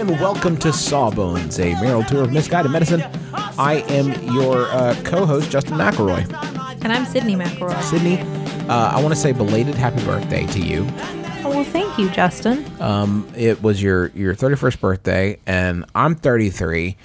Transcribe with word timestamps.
And 0.00 0.18
welcome 0.18 0.56
to 0.60 0.72
Sawbones, 0.72 1.60
a 1.60 1.74
marital 1.74 2.02
tour 2.04 2.24
of 2.24 2.32
misguided 2.32 2.72
medicine. 2.72 3.02
I 3.34 3.84
am 3.88 4.34
your 4.34 4.62
uh, 4.68 4.98
co-host, 5.04 5.50
Justin 5.50 5.74
McElroy. 5.74 6.22
And 6.82 6.90
I'm 6.90 7.04
Sydnee 7.04 7.36
McElroy. 7.36 7.74
Sydnee, 7.82 8.18
uh, 8.66 8.96
I 8.96 9.02
want 9.02 9.14
to 9.14 9.20
say 9.20 9.32
belated 9.32 9.74
happy 9.74 10.02
birthday 10.06 10.46
to 10.46 10.58
you. 10.58 10.86
Oh, 11.44 11.50
well, 11.50 11.64
thank 11.64 11.98
you, 11.98 12.08
Justin. 12.08 12.64
Um, 12.80 13.30
it 13.36 13.62
was 13.62 13.82
your 13.82 14.06
your 14.14 14.34
31st 14.34 14.80
birthday, 14.80 15.38
and 15.46 15.84
I'm 15.94 16.14
33, 16.14 16.96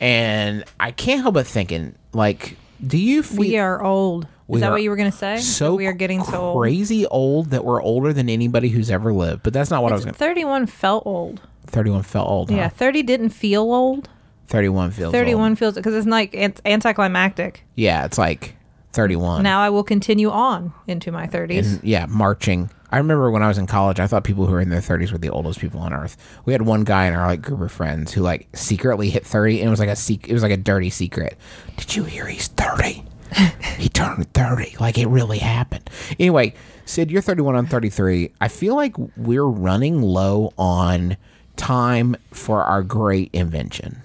and 0.00 0.62
I 0.78 0.92
can't 0.92 1.22
help 1.22 1.34
but 1.34 1.48
thinking, 1.48 1.96
like, 2.12 2.56
do 2.86 2.98
you 2.98 3.24
feel 3.24 3.40
We 3.40 3.56
are 3.58 3.82
old. 3.82 4.28
Is 4.48 4.60
that 4.60 4.70
what 4.70 4.82
you 4.82 4.90
were 4.90 4.96
going 4.96 5.10
to 5.10 5.18
say? 5.18 5.38
so 5.38 5.74
we 5.74 5.88
are 5.88 5.92
getting 5.92 6.22
so 6.22 6.56
crazy 6.56 7.04
old 7.06 7.50
that 7.50 7.64
we're 7.64 7.82
older 7.82 8.12
than 8.12 8.28
anybody 8.28 8.68
who's 8.68 8.92
ever 8.92 9.12
lived? 9.12 9.42
But 9.42 9.52
that's 9.52 9.70
not 9.70 9.82
what 9.82 9.90
I 9.90 9.96
was 9.96 10.04
going. 10.04 10.14
to 10.14 10.18
31 10.18 10.66
felt 10.66 11.04
old. 11.04 11.40
31 11.74 12.02
felt 12.04 12.28
old. 12.28 12.50
huh? 12.50 12.56
Yeah, 12.56 12.68
30 12.68 13.02
didn't 13.02 13.30
feel 13.30 13.62
old. 13.62 14.08
31 14.46 14.90
feels. 14.92 15.12
31 15.12 15.50
old. 15.52 15.58
feels 15.58 15.74
because 15.74 15.94
it's 15.94 16.06
like 16.06 16.30
it's 16.34 16.60
anticlimactic. 16.64 17.64
Yeah, 17.74 18.04
it's 18.04 18.18
like 18.18 18.56
31. 18.92 19.42
Now 19.42 19.60
I 19.60 19.70
will 19.70 19.84
continue 19.84 20.30
on 20.30 20.72
into 20.86 21.10
my 21.10 21.26
30s. 21.26 21.74
and 21.74 21.84
yeah, 21.84 22.06
marching. 22.06 22.70
I 22.90 22.98
remember 22.98 23.30
when 23.30 23.42
I 23.42 23.48
was 23.48 23.58
in 23.58 23.66
college, 23.66 23.98
I 23.98 24.06
thought 24.06 24.22
people 24.22 24.46
who 24.46 24.52
were 24.52 24.60
in 24.60 24.68
their 24.68 24.80
30s 24.80 25.10
were 25.10 25.18
the 25.18 25.30
oldest 25.30 25.58
people 25.58 25.80
on 25.80 25.92
earth. 25.92 26.16
We 26.44 26.52
had 26.52 26.62
one 26.62 26.84
guy 26.84 27.06
in 27.06 27.14
our 27.14 27.26
like 27.26 27.42
group 27.42 27.60
of 27.60 27.72
friends 27.72 28.12
who 28.12 28.20
like 28.20 28.46
secretly 28.54 29.10
hit 29.10 29.26
30 29.26 29.60
and 29.60 29.66
it 29.66 29.70
was 29.70 29.80
like 29.80 29.88
a 29.88 29.96
sec- 29.96 30.28
it 30.28 30.32
was 30.32 30.42
like 30.42 30.52
a 30.52 30.56
dirty 30.56 30.90
secret. 30.90 31.36
Did 31.76 31.96
you 31.96 32.04
hear 32.04 32.26
he's 32.26 32.48
30? 32.48 33.04
he 33.78 33.88
turned 33.88 34.32
30. 34.32 34.76
Like 34.78 34.96
it 34.98 35.06
really 35.06 35.38
happened. 35.38 35.90
Anyway, 36.20 36.54
Sid, 36.84 37.10
you're 37.10 37.22
31 37.22 37.56
on 37.56 37.66
33. 37.66 38.32
I 38.40 38.46
feel 38.48 38.76
like 38.76 38.94
we're 39.16 39.44
running 39.44 40.00
low 40.02 40.52
on 40.56 41.16
time 41.56 42.16
for 42.32 42.62
our 42.62 42.82
great 42.82 43.30
invention. 43.32 44.02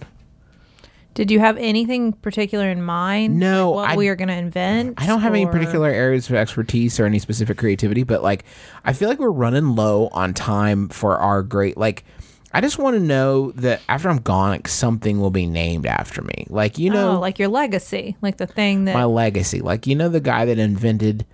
Did 1.15 1.31
you 1.31 1.39
have 1.39 1.57
anything 1.57 2.13
particular 2.13 2.69
in 2.69 2.81
mind? 2.81 3.37
No, 3.39 3.71
Like 3.71 3.75
what 3.75 3.89
I- 3.89 3.97
we 3.97 4.07
are 4.07 4.15
going 4.15 4.29
to 4.29 4.35
invent? 4.35 4.93
I 5.01 5.05
don't 5.05 5.19
have 5.19 5.33
any 5.33 5.45
particular 5.45 5.89
areas 5.89 6.29
of 6.29 6.35
expertise 6.35 6.99
or 6.99 7.05
any 7.05 7.19
specific 7.19 7.57
creativity, 7.57 8.03
but 8.03 8.23
like 8.23 8.45
I 8.85 8.93
feel 8.93 9.09
like 9.09 9.19
we're 9.19 9.29
running 9.29 9.75
low 9.75 10.07
on 10.13 10.33
time 10.33 10.87
for 10.87 11.17
our 11.17 11.43
great 11.43 11.77
like 11.77 12.05
I 12.51 12.61
just 12.61 12.79
want 12.79 12.95
to 12.95 12.99
know 12.99 13.51
that 13.51 13.81
after 13.89 14.09
I'm 14.09 14.19
gone, 14.19 14.51
like 14.51 14.67
something 14.67 15.19
will 15.19 15.29
be 15.29 15.45
named 15.45 15.85
after 15.85 16.21
me. 16.21 16.47
Like 16.49 16.77
you 16.77 16.89
know, 16.89 17.17
oh, 17.17 17.19
like 17.19 17.37
your 17.37 17.49
legacy, 17.49 18.15
like 18.21 18.37
the 18.37 18.47
thing 18.47 18.85
that 18.85 18.93
my 18.93 19.05
legacy. 19.05 19.61
Like 19.61 19.85
you 19.85 19.95
know, 19.95 20.09
the 20.09 20.19
guy 20.19 20.45
that 20.45 20.57
invented 20.57 21.25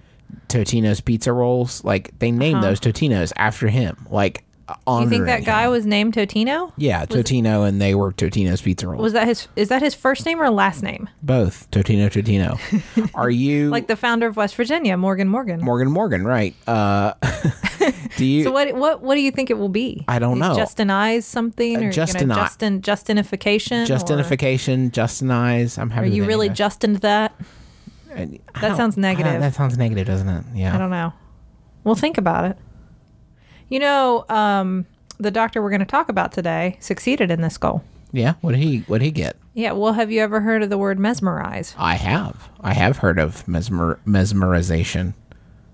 Totino's 0.48 1.02
pizza 1.02 1.32
rolls. 1.32 1.84
Like 1.84 2.18
they 2.20 2.32
named 2.32 2.58
uh-huh. 2.58 2.68
those 2.68 2.80
Totinos 2.80 3.32
after 3.38 3.68
him. 3.68 4.08
Like 4.10 4.45
Uh-huh. 4.68 5.02
you 5.02 5.10
think 5.10 5.26
that 5.26 5.46
guy 5.46 5.66
him. 5.66 5.72
was 5.72 5.86
named 5.86 6.14
Totino? 6.14 6.72
Yeah, 6.78 7.06
Totino, 7.06 7.68
and 7.68 7.80
they 7.80 7.94
were 7.94 8.12
Totino's 8.12 8.62
pizza 8.62 8.88
rolls. 8.88 9.02
Was 9.02 9.14
that 9.14 9.28
his? 9.28 9.48
Is 9.56 9.70
that 9.70 9.82
his 9.82 9.94
first 9.94 10.26
name 10.26 10.42
or 10.42 10.50
last 10.50 10.82
name? 10.82 11.08
Both 11.22 11.70
Totino, 11.72 12.10
Totino. 12.10 13.12
Are 13.16 13.30
you 13.30 13.70
Like 13.70 13.88
the 13.88 13.96
founder 13.96 14.28
of 14.28 14.38
West 14.38 14.56
Virginia, 14.56 14.98
Morgan 14.98 15.28
Morgan. 15.28 15.62
Morgan 15.62 15.92
Morgan? 15.92 16.26
Right. 16.26 16.56
Uh, 16.68 17.14
do 18.18 18.26
you? 18.26 18.44
So 18.44 18.52
what 18.52 18.74
what 18.76 19.02
what 19.02 19.16
do 19.16 19.22
you 19.22 19.32
think 19.32 19.50
it 19.52 19.58
will 19.58 19.70
be? 19.70 20.04
I 20.08 20.18
don't 20.20 20.40
know. 20.40 20.56
Justinize 20.56 21.24
something 21.24 21.78
or 21.84 21.92
Justini- 21.92 22.22
gonna 22.22 22.36
Justin 22.36 22.82
Justinification? 22.82 23.84
or- 23.84 23.86
Justification, 23.86 24.90
Justinize. 24.90 25.78
I'm 25.78 25.92
having. 25.92 26.12
Are 26.12 26.16
you 26.16 26.26
really 26.26 26.50
Justined 26.50 26.98
that? 26.98 27.34
that. 28.08 28.20
I 28.20 28.40
that 28.62 28.78
sounds 28.78 28.98
I 28.98 29.02
negative. 29.02 29.42
That 29.42 29.54
sounds 29.54 29.78
negative, 29.78 30.08
doesn't 30.08 30.30
it? 30.30 30.46
Yeah. 30.56 30.74
I 30.74 30.78
don't 30.78 30.90
know. 30.90 31.14
We'll 31.84 31.96
think 31.96 32.18
about 32.18 32.46
it. 32.46 32.58
You 33.70 33.80
know, 33.80 34.26
um, 34.30 34.86
the 35.18 35.32
doctor 35.32 35.62
we're 35.62 35.70
going 35.70 35.80
to 35.80 35.86
talk 35.86 36.10
about 36.10 36.32
today 36.32 36.78
succeeded 36.80 37.32
in 37.32 37.42
this 37.42 37.58
goal. 37.58 37.84
Yeah. 38.12 38.34
What 38.42 38.52
did 38.52 38.60
he? 38.62 38.80
What 38.88 39.00
did 39.00 39.06
he 39.06 39.12
get? 39.12 39.36
Yeah. 39.54 39.72
Well, 39.74 39.94
have 39.94 40.12
you 40.12 40.22
ever 40.22 40.42
heard 40.42 40.64
of 40.64 40.70
the 40.70 40.78
word 40.78 41.00
mesmerize? 41.00 41.74
I 41.78 41.96
have. 41.96 42.50
I 42.62 42.74
have 42.74 42.98
heard 42.98 43.20
of 43.20 43.48
mesmer 43.48 44.00
mesmerization. 44.06 45.14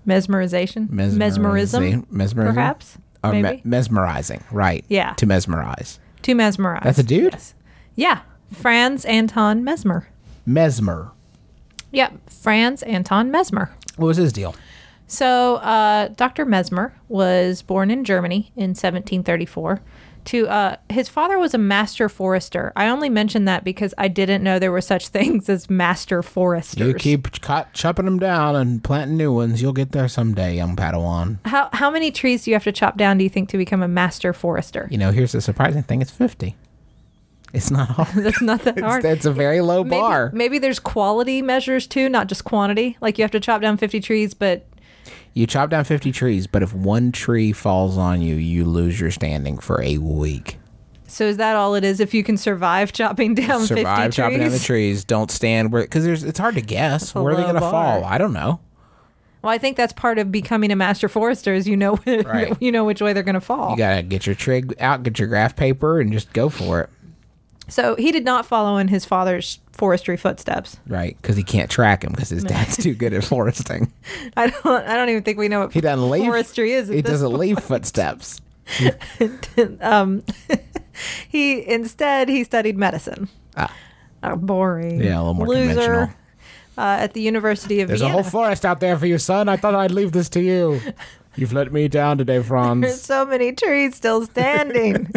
Mesmerization. 0.06 0.88
Mesmeriza- 0.88 1.16
Mesmerism. 1.18 2.06
mesmerism? 2.10 2.54
Perhaps. 2.54 2.98
Or 3.22 3.32
me- 3.32 3.42
Maybe. 3.42 3.62
mesmerizing. 3.64 4.42
Right. 4.50 4.84
Yeah. 4.88 5.12
To 5.14 5.26
mesmerize. 5.26 6.00
to 6.22 6.34
mesmerize. 6.34 6.82
That's 6.84 6.98
a 6.98 7.02
dude? 7.04 7.32
Yes. 7.34 7.54
Yeah. 7.94 8.20
Franz 8.52 9.04
Anton 9.04 9.62
Mesmer. 9.64 10.08
Mesmer. 10.46 11.12
Yep. 11.92 12.30
Franz 12.30 12.82
Anton 12.82 13.30
Mesmer. 13.30 13.74
What 13.96 14.06
was 14.08 14.16
his 14.16 14.32
deal? 14.32 14.54
So, 15.12 15.56
uh, 15.56 16.08
Dr. 16.08 16.46
Mesmer 16.46 16.94
was 17.08 17.60
born 17.60 17.90
in 17.90 18.02
Germany 18.02 18.50
in 18.56 18.70
1734. 18.70 19.82
To 20.24 20.48
uh, 20.48 20.76
his 20.88 21.10
father 21.10 21.38
was 21.38 21.52
a 21.52 21.58
master 21.58 22.08
forester. 22.08 22.72
I 22.76 22.88
only 22.88 23.10
mention 23.10 23.44
that 23.44 23.62
because 23.62 23.92
I 23.98 24.08
didn't 24.08 24.42
know 24.42 24.58
there 24.58 24.72
were 24.72 24.80
such 24.80 25.08
things 25.18 25.50
as 25.50 25.68
master 25.68 26.22
foresters. 26.22 26.86
You 26.86 26.94
keep 26.94 27.30
ch- 27.30 27.40
chopping 27.74 28.06
them 28.06 28.20
down 28.20 28.56
and 28.56 28.82
planting 28.82 29.18
new 29.18 29.34
ones. 29.34 29.60
You'll 29.60 29.74
get 29.74 29.92
there 29.92 30.08
someday, 30.08 30.56
young 30.56 30.76
Padawan. 30.76 31.38
how 31.44 31.68
how 31.74 31.90
many 31.90 32.10
trees 32.10 32.44
do 32.44 32.50
you 32.50 32.54
have 32.54 32.64
to 32.64 32.72
chop 32.72 32.96
down? 32.96 33.18
Do 33.18 33.24
you 33.24 33.30
think 33.30 33.50
to 33.50 33.58
become 33.58 33.82
a 33.82 33.88
master 33.88 34.32
forester? 34.32 34.88
You 34.90 34.96
know, 34.96 35.10
here's 35.10 35.32
the 35.32 35.42
surprising 35.42 35.82
thing: 35.82 36.00
it's 36.00 36.10
fifty. 36.10 36.56
It's 37.52 37.70
not 37.70 37.88
hard. 37.90 38.08
That's 38.14 38.40
not 38.40 38.62
that 38.62 38.78
hard. 38.80 39.02
That's 39.02 39.26
a 39.26 39.32
very 39.32 39.60
low 39.60 39.84
maybe, 39.84 40.00
bar. 40.00 40.30
maybe 40.32 40.58
there's 40.58 40.78
quality 40.78 41.42
measures 41.42 41.86
too, 41.86 42.08
not 42.08 42.28
just 42.28 42.44
quantity. 42.44 42.96
Like 43.02 43.18
you 43.18 43.24
have 43.24 43.30
to 43.32 43.40
chop 43.40 43.60
down 43.60 43.76
50 43.76 44.00
trees, 44.00 44.32
but 44.32 44.66
You 45.34 45.46
chop 45.46 45.70
down 45.70 45.84
50 45.84 46.12
trees, 46.12 46.46
but 46.46 46.62
if 46.62 46.74
one 46.74 47.10
tree 47.12 47.52
falls 47.52 47.96
on 47.96 48.20
you, 48.22 48.34
you 48.34 48.64
lose 48.64 49.00
your 49.00 49.10
standing 49.10 49.58
for 49.58 49.80
a 49.82 49.98
week. 49.98 50.58
so 51.06 51.24
is 51.24 51.38
that 51.38 51.56
all 51.56 51.74
it 51.74 51.84
is? 51.84 52.00
If 52.00 52.12
you 52.14 52.22
can 52.22 52.36
survive 52.36 52.92
chopping 52.92 53.34
down 53.34 53.60
50 53.60 53.66
Survive 53.76 54.04
trees? 54.04 54.14
chopping 54.16 54.38
down 54.40 54.50
the 54.50 54.58
trees. 54.58 55.04
Don't 55.04 55.30
stand 55.30 55.72
where 55.72 55.82
because 55.82 56.04
there's 56.04 56.22
it's 56.24 56.38
hard 56.38 56.54
to 56.56 56.60
guess 56.62 57.14
where 57.14 57.32
are 57.32 57.36
they 57.36 57.42
low 57.42 57.52
going 57.52 57.54
to 57.56 57.60
bar. 57.60 57.70
fall. 58.00 58.04
I 58.04 58.18
don't 58.18 58.32
know. 58.32 58.60
Well, 59.42 59.50
I 59.52 59.58
think 59.58 59.76
that's 59.76 59.92
part 59.92 60.18
of 60.18 60.30
becoming 60.30 60.70
a 60.70 60.76
master 60.76 61.08
forester 61.08 61.52
is 61.52 61.66
you 61.66 61.76
know 61.76 61.98
Right. 62.06 62.54
you 62.60 62.70
know 62.70 62.84
which 62.84 63.00
way 63.00 63.12
they're 63.12 63.22
going 63.24 63.34
to 63.34 63.40
fall. 63.40 63.72
You 63.72 63.76
got 63.78 63.96
to 63.96 64.02
get 64.02 64.26
your 64.26 64.34
trig 64.36 64.74
out, 64.80 65.02
get 65.02 65.18
your 65.18 65.28
graph 65.28 65.56
paper, 65.56 65.98
and 66.00 66.12
just 66.12 66.32
go 66.32 66.48
for 66.48 66.82
it. 66.82 66.90
So 67.68 67.94
he 67.96 68.12
did 68.12 68.24
not 68.24 68.44
follow 68.46 68.76
in 68.76 68.88
his 68.88 69.04
father's 69.04 69.60
forestry 69.72 70.16
footsteps. 70.16 70.78
Right? 70.86 71.16
Because 71.20 71.36
he 71.36 71.42
can't 71.42 71.70
track 71.70 72.04
him 72.04 72.12
because 72.12 72.28
his 72.28 72.44
dad's 72.52 72.76
too 72.76 72.94
good 72.94 73.12
at 73.14 73.24
foresting. 73.24 73.92
I 74.36 74.48
don't 74.48 74.66
I 74.66 74.94
don't 74.94 75.08
even 75.08 75.22
think 75.22 75.38
we 75.38 75.48
know 75.48 75.60
what 75.60 75.72
He 75.72 75.80
doesn't 75.80 76.10
leave 76.10 76.24
forestry 76.24 76.72
is. 76.72 76.88
He 76.88 77.02
doesn't 77.02 77.28
point. 77.28 77.40
leave 77.40 77.58
footsteps. 77.58 78.40
He 81.28 81.66
instead 81.68 82.28
he 82.28 82.44
studied 82.44 82.76
medicine. 82.76 83.28
Ah. 83.56 83.74
Oh, 84.22 84.36
boring. 84.36 85.00
Yeah, 85.00 85.16
a 85.16 85.20
little 85.20 85.34
more 85.34 85.46
Loser. 85.48 85.66
conventional. 85.74 86.08
Uh, 86.78 86.96
at 87.00 87.12
the 87.12 87.20
University 87.20 87.80
of 87.80 87.88
There's 87.88 88.00
a 88.00 88.08
whole 88.08 88.22
forest 88.22 88.64
out 88.64 88.80
there 88.80 88.96
for 88.96 89.04
you, 89.06 89.18
son. 89.18 89.48
I 89.48 89.56
thought 89.56 89.74
I'd 89.74 89.90
leave 89.90 90.12
this 90.12 90.30
to 90.30 90.40
you. 90.40 90.80
You've 91.36 91.52
let 91.52 91.70
me 91.70 91.86
down 91.86 92.16
today, 92.16 92.42
Franz. 92.42 92.80
There's 92.82 93.02
so 93.02 93.26
many 93.26 93.52
trees 93.52 93.94
still 93.94 94.24
standing. 94.24 95.10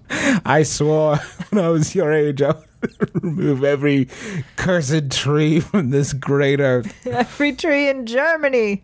I 0.44 0.62
swore 0.62 1.16
when 1.50 1.64
I 1.64 1.68
was 1.68 1.94
your 1.94 2.12
age 2.12 2.42
I 2.42 2.54
would 2.80 3.14
remove 3.22 3.64
every 3.64 4.08
cursed 4.56 5.10
tree 5.10 5.60
from 5.60 5.90
this 5.90 6.12
great 6.12 6.60
earth. 6.60 7.06
Every 7.06 7.52
tree 7.52 7.88
in 7.88 8.06
Germany. 8.06 8.82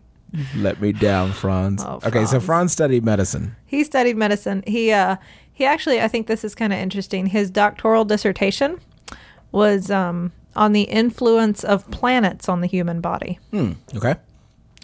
Let 0.55 0.79
me 0.79 0.91
down, 0.91 1.31
Franz. 1.33 1.83
Oh, 1.83 1.99
Okay, 2.05 2.25
so 2.25 2.39
Franz. 2.39 2.45
Franz 2.45 2.71
studied 2.73 3.03
medicine. 3.03 3.55
He 3.65 3.83
studied 3.83 4.15
medicine. 4.17 4.63
He 4.67 4.91
uh 4.91 5.17
he 5.51 5.65
actually 5.65 5.99
I 6.01 6.07
think 6.07 6.27
this 6.27 6.43
is 6.43 6.55
kind 6.55 6.71
of 6.71 6.79
interesting. 6.79 7.25
His 7.27 7.49
doctoral 7.49 8.05
dissertation 8.05 8.79
was 9.51 9.89
um 9.91 10.31
on 10.55 10.73
the 10.73 10.83
influence 10.83 11.63
of 11.63 11.89
planets 11.91 12.47
on 12.49 12.61
the 12.61 12.67
human 12.67 13.01
body. 13.01 13.39
Okay. 13.95 14.15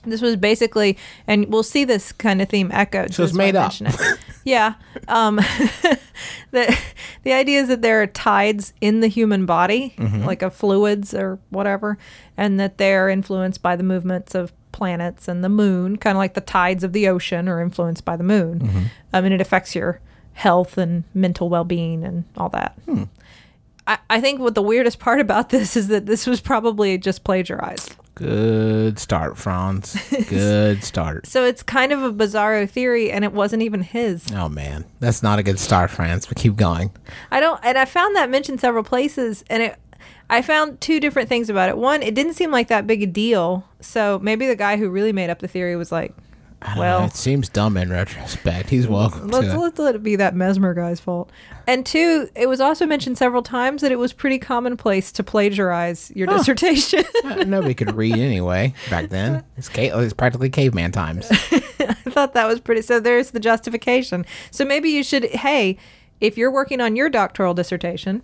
This 0.06 0.21
was 0.21 0.36
basically, 0.36 0.98
and 1.25 1.48
we'll 1.51 1.63
see 1.63 1.83
this 1.83 2.12
kind 2.12 2.39
of 2.42 2.48
theme 2.50 2.69
echoed. 2.71 3.13
So 3.13 3.24
it's 3.24 3.33
that's 3.33 3.38
why 3.38 3.44
I 3.44 3.48
made 3.48 3.56
up. 3.56 3.74
it. 3.81 4.19
Yeah. 4.45 4.75
Um, 5.09 5.36
the 6.51 6.77
the 7.24 7.33
idea 7.33 7.59
is 7.62 7.68
that 7.68 7.81
there 7.81 8.01
are 8.01 8.07
tides 8.07 8.74
in 8.80 9.01
the 9.01 9.07
human 9.07 9.45
body, 9.45 9.94
Mm-hmm. 9.97 10.24
like 10.24 10.42
of 10.42 10.53
fluids 10.56 11.13
or 11.13 11.39
whatever, 11.50 11.97
and 12.38 12.57
that 12.59 12.77
they're 12.77 13.09
influenced 13.09 13.62
by 13.62 13.75
the 13.75 13.83
movements 13.83 14.33
of 14.36 14.53
planets 14.71 15.27
and 15.27 15.44
the 15.44 15.50
moon, 15.50 15.97
kind 15.97 16.15
of 16.15 16.19
like 16.19 16.33
the 16.36 16.42
tides 16.42 16.83
of 16.83 16.94
the 16.94 17.07
ocean 17.07 17.47
are 17.50 17.62
influenced 17.62 18.06
by 18.06 18.15
the 18.15 18.24
moon. 18.24 18.59
Mm-hmm. 18.59 18.83
Um, 19.13 19.25
and 19.25 19.33
it 19.33 19.42
affects 19.42 19.75
your 19.75 20.00
health 20.33 20.77
and 20.77 21.03
mental 21.13 21.50
well 21.50 21.63
being 21.63 22.03
and 22.03 22.25
all 22.38 22.50
that. 22.50 22.77
Hmm. 22.86 23.03
I, 23.88 24.00
I 24.09 24.19
think 24.21 24.39
what 24.42 24.53
the 24.56 24.62
weirdest 24.62 25.00
part 25.00 25.19
about 25.21 25.50
this 25.56 25.75
is 25.77 25.88
that 25.88 26.06
this 26.06 26.27
was 26.27 26.42
probably 26.42 26.97
just 26.97 27.24
plagiarized. 27.24 27.95
Good 28.16 28.98
start, 28.98 29.38
Franz. 29.38 29.98
Good 30.30 30.84
start. 30.84 31.28
So 31.28 31.44
it's 31.44 31.62
kind 31.62 31.92
of 31.92 32.02
a 32.02 32.14
bizarro 32.14 32.68
theory, 32.70 33.12
and 33.12 33.26
it 33.26 33.34
wasn't 33.34 33.62
even 33.62 33.82
his. 33.82 34.26
Oh 34.34 34.48
man, 34.48 34.86
that's 35.02 35.22
not 35.22 35.38
a 35.38 35.44
good 35.44 35.60
start, 35.60 35.92
Franz. 35.92 36.26
But 36.26 36.38
keep 36.38 36.56
going. 36.56 36.92
I 37.30 37.42
don't, 37.42 37.60
and 37.64 37.78
I 37.78 37.84
found 37.84 38.16
that 38.16 38.30
mentioned 38.30 38.62
several 38.62 38.84
places, 38.84 39.44
and 39.50 39.62
it. 39.64 39.76
I 40.30 40.42
found 40.42 40.82
two 40.82 41.00
different 41.00 41.30
things 41.30 41.50
about 41.50 41.70
it. 41.70 41.78
One, 41.78 42.02
it 42.02 42.16
didn't 42.16 42.34
seem 42.34 42.52
like 42.52 42.68
that 42.70 42.88
big 42.88 43.04
a 43.04 43.06
deal. 43.06 43.64
So 43.80 44.20
maybe 44.24 44.48
the 44.48 44.56
guy 44.56 44.78
who 44.78 44.90
really 44.90 45.14
made 45.14 45.30
up 45.30 45.40
the 45.40 45.48
theory 45.48 45.76
was 45.76 45.92
like, 45.92 46.16
Well- 46.78 47.00
know, 47.02 47.06
it 47.06 47.16
seems 47.16 47.50
dumb 47.50 47.78
in 47.78 47.90
retrospect. 47.90 48.70
He's 48.70 48.88
welcome 48.88 49.28
let's, 49.28 49.48
to. 49.48 49.60
let's 49.60 49.80
let 49.80 49.96
it 49.96 50.04
be 50.04 50.16
that 50.18 50.36
Mesmer 50.36 50.74
guy's 50.74 51.00
fault. 51.00 51.32
And 51.68 51.86
two, 51.86 52.30
it 52.36 52.48
was 52.48 52.62
also 52.62 52.86
mentioned 52.86 53.18
several 53.18 53.42
times 53.42 53.82
that 53.82 53.92
it 53.92 53.98
was 53.98 54.14
pretty 54.14 54.38
commonplace 54.40 55.12
to 55.14 55.24
plagiarize 55.24 56.12
your 56.16 56.28
dissertation. 56.28 57.04
Uh, 57.26 57.44
Nobody 57.44 57.74
could 57.74 57.96
read 57.96 58.14
anyway 58.18 58.74
back 58.90 59.10
then. 59.10 59.44
It's, 59.58 59.68
ca- 59.68 59.98
it's 60.00 60.14
practically 60.14 60.50
caveman 60.50 60.92
times. 60.92 61.28
I 61.32 61.94
thought 62.12 62.34
that 62.36 62.46
was 62.46 62.60
pretty. 62.60 62.84
So 62.84 63.00
there's 63.00 63.32
the 63.32 63.40
justification. 63.40 64.26
So 64.52 64.64
maybe 64.64 64.90
you 64.90 65.04
should, 65.04 65.26
hey, 65.26 65.78
if 66.22 66.38
you're 66.38 66.52
working 66.52 66.82
on 66.82 66.96
your 66.96 67.10
doctoral 67.10 67.56
dissertation, 67.56 68.22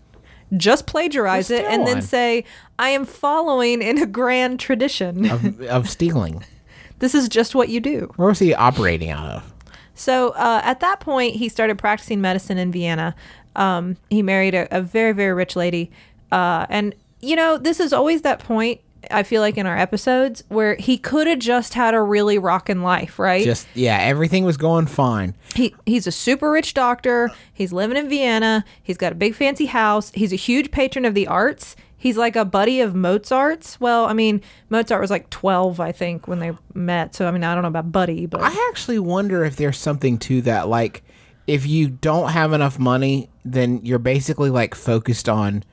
just 0.56 0.86
plagiarize 0.86 1.50
it 1.50 1.66
and 1.66 1.88
then 1.88 2.02
say, 2.02 2.44
I 2.78 2.90
am 2.90 3.06
following 3.06 3.82
in 3.82 3.98
a 3.98 4.06
grand 4.06 4.60
tradition. 4.60 5.30
of, 5.30 5.62
of 5.62 5.90
stealing. 5.90 6.44
this 7.02 7.14
is 7.14 7.28
just 7.28 7.54
what 7.54 7.68
you 7.68 7.80
do. 7.82 8.12
Where 8.16 8.30
was 8.30 8.40
he 8.40 8.54
operating 8.54 9.10
out 9.10 9.28
of? 9.30 9.54
So 9.96 10.30
uh, 10.30 10.62
at 10.64 10.80
that 10.80 11.00
point, 11.00 11.36
he 11.36 11.50
started 11.50 11.78
practicing 11.78 12.22
medicine 12.22 12.58
in 12.58 12.72
Vienna. 12.72 13.14
Um, 13.56 13.98
he 14.10 14.22
married 14.22 14.56
a, 14.56 14.68
a 14.76 14.82
very, 14.82 15.12
very 15.12 15.34
rich 15.34 15.56
lady. 15.56 15.92
Uh, 16.32 16.66
and, 16.70 16.96
you 17.20 17.36
know, 17.36 17.58
this 17.58 17.80
is 17.80 17.92
always 17.92 18.22
that 18.22 18.40
point, 18.40 18.82
I 19.10 19.24
feel 19.24 19.42
like, 19.42 19.58
in 19.58 19.66
our 19.66 19.78
episodes 19.78 20.44
where 20.48 20.76
he 20.76 20.98
could 20.98 21.28
have 21.28 21.40
just 21.40 21.74
had 21.74 21.94
a 21.94 22.02
really 22.02 22.38
rockin' 22.38 22.84
life, 22.84 23.20
right? 23.20 23.44
Just 23.44 23.68
yeah, 23.74 23.98
everything 23.98 24.46
was 24.46 24.58
going 24.58 24.86
fine. 24.86 25.36
he 25.56 25.76
he's 25.86 26.08
a 26.08 26.12
super 26.12 26.52
rich 26.52 26.74
doctor. 26.74 27.30
He's 27.52 27.74
living 27.74 27.98
in 27.98 28.10
Vienna. 28.10 28.64
He's 28.82 28.98
got 28.98 29.12
a 29.12 29.16
big 29.16 29.36
fancy 29.36 29.66
house. 29.66 30.12
He's 30.14 30.32
a 30.32 30.38
huge 30.38 30.72
patron 30.72 31.04
of 31.04 31.16
the 31.16 31.28
arts. 31.28 31.76
He's 32.02 32.18
like 32.18 32.36
a 32.36 32.44
buddy 32.44 32.82
of 32.82 32.96
Mozart's. 32.96 33.80
Well, 33.80 34.06
I 34.06 34.14
mean, 34.14 34.42
Mozart 34.70 35.00
was 35.00 35.12
like 35.12 35.30
12, 35.30 35.80
I 35.80 35.92
think, 35.92 36.28
when 36.28 36.40
they 36.40 36.52
met. 36.74 37.14
So, 37.14 37.28
I 37.28 37.32
mean, 37.32 37.44
I 37.44 37.54
don't 37.54 37.62
know 37.62 37.68
about 37.68 37.92
buddy, 37.92 38.26
but 38.26 38.42
I 38.42 38.68
actually 38.72 38.98
wonder 38.98 39.46
if 39.46 39.56
there's 39.56 39.78
something 39.78 40.18
to 40.18 40.42
that. 40.42 40.68
Like, 40.68 41.04
if 41.46 41.68
you 41.68 41.90
don't 41.90 42.32
have 42.32 42.54
enough 42.54 42.80
money, 42.80 43.30
then 43.46 43.82
you're 43.86 44.00
basically 44.00 44.50
like 44.50 44.74
focused 44.74 45.30
on 45.30 45.64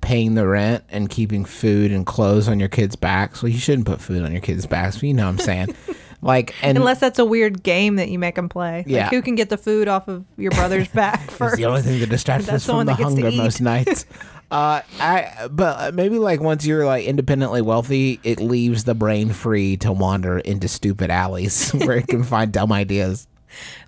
paying 0.00 0.34
the 0.34 0.46
rent 0.46 0.84
and 0.88 1.10
keeping 1.10 1.44
food 1.44 1.90
and 1.90 2.06
clothes 2.06 2.46
on 2.48 2.60
your 2.60 2.68
kids' 2.68 2.94
backs. 2.94 3.42
Well, 3.42 3.50
you 3.50 3.58
shouldn't 3.58 3.88
put 3.88 4.00
food 4.00 4.22
on 4.22 4.30
your 4.30 4.40
kids' 4.40 4.66
backs, 4.66 4.98
but 4.98 5.02
you 5.02 5.14
know 5.14 5.24
what 5.24 5.30
I'm 5.30 5.38
saying. 5.38 5.74
like, 6.22 6.54
and 6.62 6.78
unless 6.78 7.00
that's 7.00 7.18
a 7.18 7.24
weird 7.24 7.64
game 7.64 7.96
that 7.96 8.08
you 8.08 8.20
make 8.20 8.36
them 8.36 8.48
play. 8.48 8.84
Yeah. 8.86 9.04
Like, 9.04 9.10
who 9.14 9.22
can 9.22 9.34
get 9.34 9.48
the 9.48 9.58
food 9.58 9.88
off 9.88 10.06
of 10.06 10.24
your 10.36 10.52
brother's 10.52 10.86
back 10.94 11.22
It's 11.24 11.34
first? 11.36 11.56
the 11.56 11.64
only 11.66 11.82
thing 11.82 11.98
that 11.98 12.08
distracts 12.08 12.48
us 12.48 12.64
the 12.64 12.72
from 12.72 12.86
the 12.86 12.94
to 12.94 13.02
hunger 13.02 13.32
most 13.32 13.60
nights. 13.60 14.06
Uh, 14.50 14.82
I 15.00 15.48
but 15.50 15.94
maybe 15.94 16.18
like 16.18 16.40
once 16.40 16.64
you're 16.64 16.86
like 16.86 17.04
independently 17.04 17.62
wealthy, 17.62 18.20
it 18.22 18.40
leaves 18.40 18.84
the 18.84 18.94
brain 18.94 19.30
free 19.30 19.76
to 19.78 19.92
wander 19.92 20.38
into 20.38 20.68
stupid 20.68 21.10
alleys 21.10 21.70
where 21.74 21.96
it 21.96 22.06
can 22.06 22.22
find 22.22 22.52
dumb 22.52 22.72
ideas. 22.72 23.26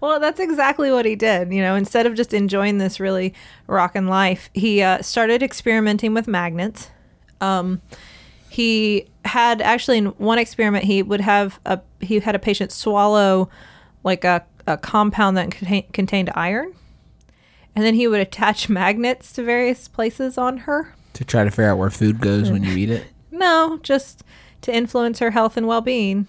Well, 0.00 0.19
that's 0.19 0.40
exactly 0.40 0.90
what 0.90 1.05
he 1.05 1.14
did. 1.14 1.52
You 1.52 1.60
know, 1.62 1.75
instead 1.75 2.06
of 2.06 2.14
just 2.14 2.32
enjoying 2.32 2.78
this 2.78 2.99
really 2.99 3.34
rockin' 3.66 4.08
life, 4.08 4.50
he 4.55 4.82
uh, 4.82 5.02
started 5.02 5.43
experimenting 5.43 6.14
with 6.14 6.26
magnets. 6.26 6.90
Um, 7.40 7.81
he 8.49 9.06
had 9.25 9.60
actually 9.60 9.99
in 9.99 10.06
one 10.06 10.38
experiment 10.38 10.84
he 10.84 11.02
would 11.02 11.20
have 11.20 11.60
a 11.66 11.81
he 12.00 12.19
had 12.19 12.34
a 12.34 12.38
patient 12.38 12.72
swallow 12.72 13.49
like 14.02 14.25
a, 14.25 14.44
a 14.66 14.76
compound 14.76 15.37
that 15.37 15.50
contain, 15.50 15.84
contained 15.93 16.31
iron, 16.34 16.75
and 17.78 17.86
then 17.86 17.94
he 17.94 18.08
would 18.08 18.19
attach 18.19 18.69
magnets 18.80 19.32
to 19.34 19.42
various 19.44 19.86
places 19.86 20.36
on 20.36 20.58
her. 20.58 20.92
To 21.12 21.25
try 21.25 21.44
to 21.44 21.50
figure 21.50 21.70
out 21.70 21.78
where 21.78 21.90
food 21.90 22.20
goes 22.20 22.50
when 22.50 22.64
you 22.64 22.72
eat 22.76 22.90
it. 22.90 23.04
No, 23.30 23.78
just 23.84 24.25
to 24.62 24.75
influence 24.75 25.20
her 25.20 25.30
health 25.30 25.56
and 25.56 25.69
well 25.69 25.80
being 25.80 26.26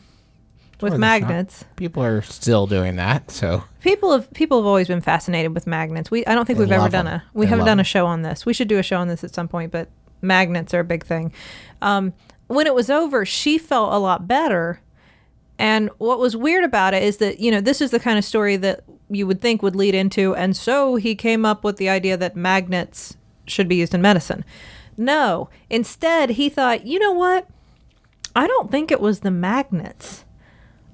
with 0.80 0.96
magnets. 0.96 1.60
shop. 1.62 1.75
People 1.75 2.04
are 2.04 2.22
still 2.22 2.68
doing 2.68 2.98
that, 2.98 3.31
so 3.31 3.63
People 3.81 4.12
have 4.12 4.31
people 4.36 4.60
have 4.60 4.68
always 4.68 4.88
been 4.88 5.01
fascinated 5.01 5.56
with 5.56 5.66
magnets. 5.66 6.12
We 6.12 6.24
I 6.28 6.36
don't 6.36 6.46
think 6.46 6.60
They 6.60 6.66
we've 6.66 6.72
ever 6.74 6.84
done 6.90 7.06
done 7.06 7.07
'em. 7.07 7.22
a 7.22 7.24
we 7.34 7.46
They 7.46 7.50
haven't 7.50 7.66
done 7.66 7.80
a 7.80 7.84
show 7.84 8.06
on 8.06 8.22
this. 8.22 8.45
We 8.45 8.54
should 8.54 8.68
do 8.68 8.78
a 8.78 8.84
show 8.84 8.98
on 9.00 9.07
this 9.07 9.24
at 9.24 9.34
some 9.34 9.48
point, 9.48 9.72
but 9.72 9.90
magnets 10.22 10.72
are 10.75 10.81
a 10.81 10.84
big 10.84 11.04
thing. 11.04 11.34
Um, 11.81 12.13
when 12.45 12.68
it 12.68 12.75
was 12.75 12.92
over, 12.92 13.25
she 13.25 13.57
felt 13.57 13.92
a 13.92 13.98
lot 13.98 14.28
better. 14.28 14.80
And 15.60 15.90
what 15.98 16.20
was 16.20 16.36
weird 16.36 16.64
about 16.64 16.94
it 16.94 17.04
is 17.04 17.18
that, 17.18 17.40
you 17.40 17.52
know, 17.52 17.62
this 17.62 17.82
is 17.82 17.92
the 17.92 18.00
kind 18.00 18.18
of 18.18 18.24
story 18.26 18.56
that 18.58 18.82
you 19.10 19.28
would 19.28 19.42
think 19.42 19.62
would 19.62 19.76
lead 19.76 19.94
into, 19.94 20.34
and 20.36 20.56
so 20.56 20.96
he 20.96 21.16
came 21.16 21.46
up 21.46 21.64
with 21.64 21.78
the 21.78 21.90
idea 21.90 22.16
that 22.16 22.36
magnets 22.36 23.18
should 23.46 23.68
be 23.68 23.76
used 23.76 23.94
in 23.94 24.02
medicine. 24.02 24.46
No, 24.98 25.50
instead, 25.70 26.32
he 26.32 26.50
thought, 26.50 26.86
you 26.86 26.98
know 26.98 27.12
what? 27.12 27.48
I 28.36 28.48
don't 28.48 28.72
think 28.72 28.90
it 28.92 29.02
was 29.02 29.20
the 29.20 29.32
magnets. 29.32 30.24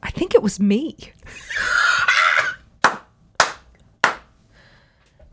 I 0.01 0.09
think 0.11 0.33
it 0.33 0.41
was 0.41 0.59
me. 0.59 0.97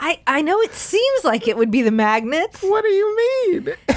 I 0.00 0.21
I 0.26 0.42
know 0.42 0.61
it 0.61 0.75
seems 0.75 1.25
like 1.25 1.47
it 1.47 1.56
would 1.56 1.71
be 1.71 1.83
the 1.83 1.92
magnets. 1.92 2.61
what 2.62 2.83
do 2.83 2.88
you 2.88 3.16
mean? 3.16 3.75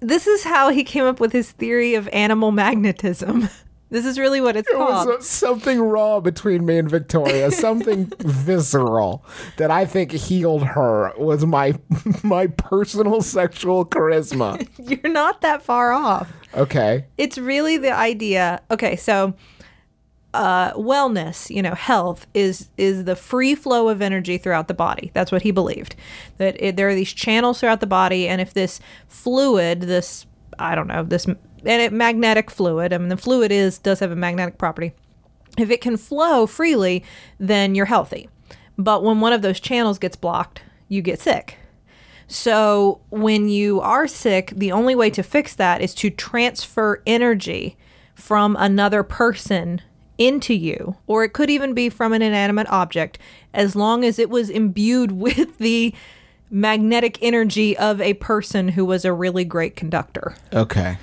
This 0.00 0.26
is 0.26 0.44
how 0.44 0.68
he 0.68 0.84
came 0.84 1.04
up 1.04 1.20
with 1.20 1.32
his 1.32 1.50
theory 1.52 1.94
of 1.94 2.06
animal 2.08 2.52
magnetism. 2.52 3.48
This 3.88 4.04
is 4.04 4.18
really 4.18 4.40
what 4.40 4.56
it's 4.56 4.68
It 4.68 4.74
called. 4.74 5.06
was 5.06 5.18
uh, 5.18 5.20
something 5.20 5.80
raw 5.80 6.18
between 6.20 6.66
me 6.66 6.78
and 6.78 6.90
Victoria, 6.90 7.50
something 7.52 8.12
visceral 8.18 9.24
that 9.58 9.70
I 9.70 9.84
think 9.84 10.10
healed 10.12 10.64
her 10.64 11.12
was 11.16 11.46
my 11.46 11.74
my 12.22 12.48
personal 12.48 13.20
sexual 13.22 13.84
charisma. 13.86 14.66
You're 14.78 15.12
not 15.12 15.40
that 15.42 15.62
far 15.62 15.92
off. 15.92 16.32
Okay. 16.54 17.04
It's 17.16 17.38
really 17.38 17.76
the 17.76 17.92
idea. 17.92 18.60
Okay, 18.72 18.96
so 18.96 19.34
uh, 20.34 20.72
wellness, 20.72 21.48
you 21.54 21.62
know, 21.62 21.74
health 21.74 22.26
is 22.34 22.68
is 22.76 23.04
the 23.04 23.16
free 23.16 23.54
flow 23.54 23.88
of 23.88 24.02
energy 24.02 24.36
throughout 24.36 24.68
the 24.68 24.74
body. 24.74 25.10
That's 25.14 25.30
what 25.32 25.42
he 25.42 25.50
believed. 25.50 25.94
That 26.38 26.60
it, 26.62 26.76
there 26.76 26.88
are 26.88 26.94
these 26.94 27.12
channels 27.12 27.60
throughout 27.60 27.80
the 27.80 27.86
body, 27.86 28.28
and 28.28 28.40
if 28.40 28.52
this 28.52 28.80
fluid, 29.06 29.82
this 29.82 30.26
I 30.58 30.74
don't 30.74 30.88
know, 30.88 31.02
this 31.04 31.26
and 31.66 31.82
it 31.82 31.92
magnetic 31.92 32.50
fluid. 32.50 32.92
I 32.92 32.98
mean, 32.98 33.08
the 33.08 33.16
fluid 33.16 33.52
is 33.52 33.78
does 33.78 34.00
have 34.00 34.10
a 34.10 34.16
magnetic 34.16 34.58
property. 34.58 34.92
If 35.58 35.70
it 35.70 35.80
can 35.80 35.96
flow 35.96 36.46
freely, 36.46 37.04
then 37.38 37.74
you're 37.74 37.86
healthy. 37.86 38.28
But 38.78 39.02
when 39.02 39.20
one 39.20 39.32
of 39.32 39.42
those 39.42 39.60
channels 39.60 39.98
gets 39.98 40.16
blocked, 40.16 40.62
you 40.88 41.02
get 41.02 41.18
sick. 41.18 41.56
So 42.28 43.00
when 43.10 43.48
you 43.48 43.80
are 43.80 44.06
sick, 44.06 44.52
the 44.54 44.72
only 44.72 44.94
way 44.94 45.10
to 45.10 45.22
fix 45.22 45.54
that 45.54 45.80
is 45.80 45.94
to 45.96 46.10
transfer 46.10 47.02
energy 47.06 47.76
from 48.14 48.56
another 48.58 49.02
person 49.02 49.80
into 50.18 50.54
you, 50.54 50.96
or 51.06 51.24
it 51.24 51.32
could 51.32 51.50
even 51.50 51.74
be 51.74 51.88
from 51.88 52.12
an 52.12 52.22
inanimate 52.22 52.68
object, 52.70 53.18
as 53.52 53.76
long 53.76 54.04
as 54.04 54.18
it 54.18 54.30
was 54.30 54.50
imbued 54.50 55.12
with 55.20 55.58
the 55.58 55.94
magnetic 56.50 57.18
energy 57.22 57.76
of 57.76 58.00
a 58.00 58.14
person 58.14 58.68
who 58.68 58.84
was 58.84 59.04
a 59.04 59.12
really 59.12 59.44
great 59.44 59.76
conductor. 59.76 60.34
Okay. 60.52 60.96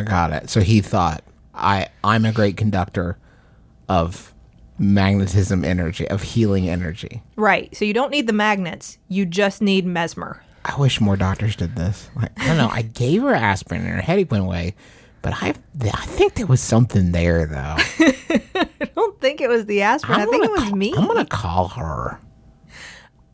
I 0.00 0.10
got 0.10 0.32
it. 0.32 0.50
So 0.50 0.60
he 0.60 0.80
thought 0.80 1.22
I 1.54 1.88
I'm 2.04 2.24
a 2.24 2.32
great 2.32 2.56
conductor 2.56 3.18
of 3.88 4.32
magnetism 4.78 5.64
energy, 5.64 6.08
of 6.08 6.22
healing 6.22 6.68
energy. 6.68 7.22
Right. 7.36 7.74
So 7.76 7.84
you 7.84 7.92
don't 7.92 8.10
need 8.10 8.26
the 8.26 8.32
magnets, 8.32 8.98
you 9.08 9.26
just 9.26 9.60
need 9.60 9.84
mesmer. 9.84 10.42
I 10.64 10.78
wish 10.78 11.00
more 11.00 11.16
doctors 11.16 11.56
did 11.56 11.74
this. 11.76 12.08
Like, 12.14 12.30
I 12.38 12.46
don't 12.48 12.56
know. 12.58 12.68
I 12.70 12.82
gave 12.82 13.22
her 13.22 13.34
aspirin 13.34 13.80
and 13.82 13.90
her 13.94 14.00
headache 14.02 14.30
went 14.30 14.44
away, 14.44 14.74
But 15.22 15.34
I, 15.42 15.54
I 15.82 16.06
think 16.06 16.34
there 16.34 16.46
was 16.46 16.60
something 16.60 17.12
there 17.12 17.46
though. 17.46 17.76
I 18.78 18.90
don't 18.94 19.20
think 19.20 19.40
it 19.40 19.48
was 19.48 19.66
the 19.66 19.82
aspirin. 19.82 20.20
I 20.20 20.26
think 20.26 20.44
it 20.44 20.50
was 20.50 20.72
me. 20.72 20.92
I'm 20.96 21.06
gonna 21.06 21.24
call 21.26 21.68
her. 21.68 22.20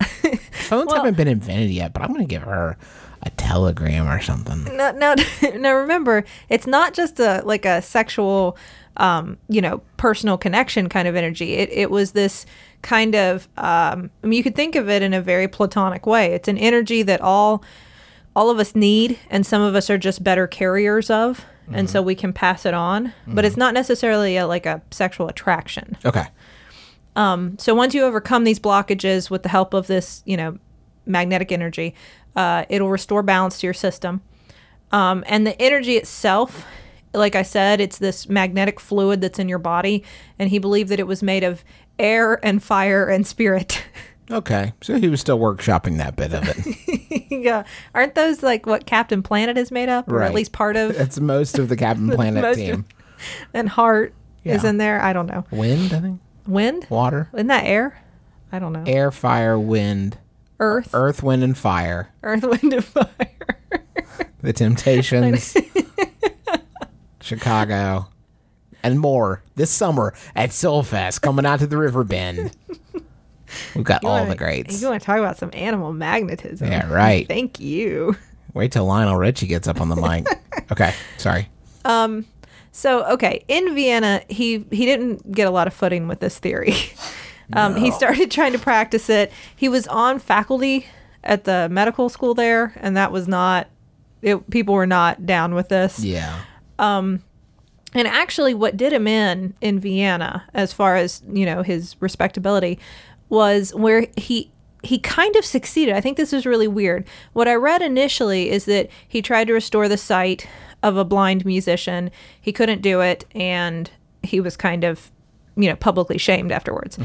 Phones 0.52 0.86
Well- 0.86 0.96
haven't 0.96 1.16
been 1.16 1.28
invented 1.28 1.70
yet, 1.70 1.92
but 1.92 2.02
I'm 2.02 2.12
gonna 2.12 2.24
give 2.26 2.42
her 2.42 2.76
a 3.22 3.30
telegram 3.30 4.08
or 4.08 4.20
something. 4.20 4.64
Now, 4.76 4.92
no, 4.92 5.14
no. 5.56 5.74
Remember, 5.74 6.24
it's 6.48 6.66
not 6.66 6.94
just 6.94 7.18
a 7.20 7.42
like 7.44 7.64
a 7.64 7.82
sexual, 7.82 8.56
um, 8.96 9.38
you 9.48 9.60
know, 9.60 9.82
personal 9.96 10.38
connection 10.38 10.88
kind 10.88 11.08
of 11.08 11.16
energy. 11.16 11.54
It 11.54 11.70
it 11.72 11.90
was 11.90 12.12
this 12.12 12.46
kind 12.82 13.14
of. 13.14 13.48
Um, 13.56 14.10
I 14.22 14.26
mean, 14.26 14.36
you 14.36 14.42
could 14.42 14.56
think 14.56 14.76
of 14.76 14.88
it 14.88 15.02
in 15.02 15.14
a 15.14 15.20
very 15.20 15.48
platonic 15.48 16.06
way. 16.06 16.32
It's 16.32 16.48
an 16.48 16.58
energy 16.58 17.02
that 17.02 17.20
all 17.20 17.62
all 18.34 18.50
of 18.50 18.58
us 18.58 18.74
need, 18.74 19.18
and 19.30 19.46
some 19.46 19.62
of 19.62 19.74
us 19.74 19.88
are 19.88 19.98
just 19.98 20.22
better 20.22 20.46
carriers 20.46 21.08
of, 21.08 21.44
and 21.72 21.88
so 21.88 22.02
we 22.02 22.14
can 22.14 22.32
pass 22.34 22.66
it 22.66 22.74
on. 22.74 23.12
But 23.26 23.44
it's 23.46 23.56
not 23.56 23.72
necessarily 23.72 24.36
a, 24.36 24.46
like 24.46 24.66
a 24.66 24.82
sexual 24.90 25.28
attraction. 25.28 25.96
Okay. 26.04 26.26
Um, 27.16 27.56
So 27.58 27.74
once 27.74 27.94
you 27.94 28.04
overcome 28.04 28.44
these 28.44 28.60
blockages 28.60 29.30
with 29.30 29.42
the 29.42 29.48
help 29.48 29.72
of 29.72 29.86
this, 29.86 30.22
you 30.26 30.36
know, 30.36 30.58
magnetic 31.06 31.50
energy, 31.50 31.94
uh, 32.36 32.64
it'll 32.68 32.90
restore 32.90 33.22
balance 33.22 33.58
to 33.60 33.66
your 33.66 33.74
system. 33.74 34.20
Um, 34.92 35.24
and 35.26 35.44
the 35.46 35.60
energy 35.60 35.96
itself, 35.96 36.64
like 37.12 37.34
I 37.34 37.42
said, 37.42 37.80
it's 37.80 37.98
this 37.98 38.28
magnetic 38.28 38.78
fluid 38.78 39.20
that's 39.20 39.38
in 39.40 39.48
your 39.48 39.58
body, 39.58 40.04
and 40.38 40.48
he 40.50 40.58
believed 40.60 40.90
that 40.90 41.00
it 41.00 41.06
was 41.08 41.22
made 41.22 41.42
of 41.42 41.64
air 41.98 42.38
and 42.44 42.62
fire 42.62 43.08
and 43.08 43.26
spirit. 43.26 43.82
Okay. 44.28 44.72
So 44.82 44.96
he 44.98 45.06
was 45.06 45.20
still 45.20 45.38
workshopping 45.38 45.98
that 45.98 46.16
bit 46.16 46.32
of 46.34 46.42
it. 46.48 47.26
yeah, 47.30 47.62
aren't 47.94 48.16
those 48.16 48.42
like 48.42 48.66
what 48.66 48.84
Captain 48.84 49.22
Planet 49.22 49.56
is 49.56 49.70
made 49.70 49.88
up, 49.88 50.10
or 50.10 50.16
Right. 50.16 50.26
at 50.26 50.34
least 50.34 50.50
part 50.50 50.74
of? 50.74 50.96
That's 50.98 51.20
most 51.20 51.60
of 51.60 51.68
the 51.68 51.76
Captain 51.76 52.10
Planet 52.10 52.42
Most 52.42 52.58
of- 52.58 52.64
team. 52.64 52.84
and 53.54 53.68
heart 53.68 54.14
is 54.42 54.64
in 54.64 54.78
there. 54.78 55.00
I 55.00 55.12
don't 55.12 55.26
know. 55.26 55.44
Wind, 55.52 55.92
I 55.92 56.00
think. 56.00 56.20
Wind, 56.44 56.88
Water. 56.90 57.28
isn't 57.34 57.46
that 57.46 57.66
air? 57.66 58.02
I 58.50 58.58
don't 58.58 58.72
know. 58.72 58.82
Air, 58.84 59.12
fire, 59.12 59.56
wind. 59.56 60.18
Earth, 60.58 60.90
Earth, 60.94 61.22
wind, 61.22 61.42
and 61.44 61.56
fire. 61.56 62.12
earth, 62.22 62.42
wind, 62.42 62.72
and 62.72 62.84
fire. 62.84 63.06
The 64.40 64.52
Temptations. 64.52 65.56
Chicago. 67.20 68.08
And 68.82 69.00
more 69.00 69.42
this 69.56 69.70
summer 69.70 70.14
at 70.36 70.50
Soulfest 70.50 71.20
coming 71.20 71.44
out 71.44 71.58
to 71.60 71.66
the 71.66 71.76
River 71.76 72.04
Bend. 72.04 72.56
We've 73.74 73.84
got 73.84 74.04
all 74.04 74.12
wanna- 74.18 74.30
the 74.30 74.36
greats. 74.36 74.80
You 74.80 74.88
want 74.88 75.00
to 75.02 75.06
talk 75.06 75.18
about 75.18 75.36
some 75.38 75.50
animal 75.52 75.92
magnetism? 75.92 76.70
Yeah, 76.70 76.88
right. 76.92 77.26
Thank 77.26 77.58
you. 77.58 78.16
Wait 78.54 78.72
till 78.72 78.84
Lionel 78.86 79.16
Richie 79.16 79.46
gets 79.48 79.66
up 79.66 79.80
on 79.80 79.88
the 79.88 79.96
mic. 79.96 80.26
okay, 80.72 80.94
sorry. 81.18 81.48
Um, 81.84 82.24
So, 82.72 83.04
okay, 83.14 83.44
in 83.48 83.74
Vienna, 83.74 84.22
he 84.28 84.64
he 84.70 84.84
didn't 84.86 85.32
get 85.32 85.48
a 85.48 85.50
lot 85.50 85.66
of 85.66 85.74
footing 85.74 86.06
with 86.08 86.20
this 86.20 86.38
theory. 86.38 86.74
Um, 87.52 87.76
He 87.76 87.90
started 87.90 88.30
trying 88.38 88.52
to 88.52 88.58
practice 88.58 89.08
it. 89.08 89.32
He 89.54 89.68
was 89.68 89.86
on 89.88 90.18
faculty 90.18 90.86
at 91.24 91.44
the 91.44 91.68
medical 91.70 92.08
school 92.08 92.34
there, 92.34 92.72
and 92.76 92.96
that 92.96 93.12
was 93.12 93.26
not. 93.28 93.68
It, 94.22 94.48
people 94.50 94.74
were 94.74 94.86
not 94.86 95.26
down 95.26 95.54
with 95.54 95.68
this. 95.68 96.00
Yeah. 96.00 96.40
Um, 96.78 97.22
And 97.94 98.06
actually, 98.08 98.54
what 98.54 98.76
did 98.76 98.92
him 98.92 99.06
in 99.06 99.54
in 99.60 99.78
Vienna, 99.80 100.44
as 100.52 100.72
far 100.72 100.96
as 100.96 101.22
you 101.32 101.46
know, 101.46 101.62
his 101.62 101.96
respectability, 102.00 102.78
was 103.28 103.74
where 103.74 104.06
he 104.16 104.50
he 104.82 104.98
kind 104.98 105.34
of 105.36 105.44
succeeded. 105.44 105.94
I 105.96 106.00
think 106.00 106.16
this 106.16 106.32
is 106.32 106.46
really 106.46 106.68
weird. 106.68 107.06
What 107.32 107.48
I 107.48 107.54
read 107.54 107.82
initially 107.82 108.50
is 108.50 108.66
that 108.66 108.88
he 109.08 109.20
tried 109.22 109.46
to 109.48 109.52
restore 109.54 109.88
the 109.88 109.96
sight 109.96 110.46
of 110.82 110.96
a 110.96 111.04
blind 111.04 111.44
musician. 111.44 112.10
He 112.40 112.52
couldn't 112.52 112.82
do 112.82 113.00
it, 113.00 113.24
and 113.34 113.90
he 114.22 114.38
was 114.40 114.56
kind 114.56 114.84
of, 114.84 115.10
you 115.56 115.68
know, 115.68 115.76
publicly 115.76 116.18
shamed 116.18 116.52
afterwards. 116.52 116.98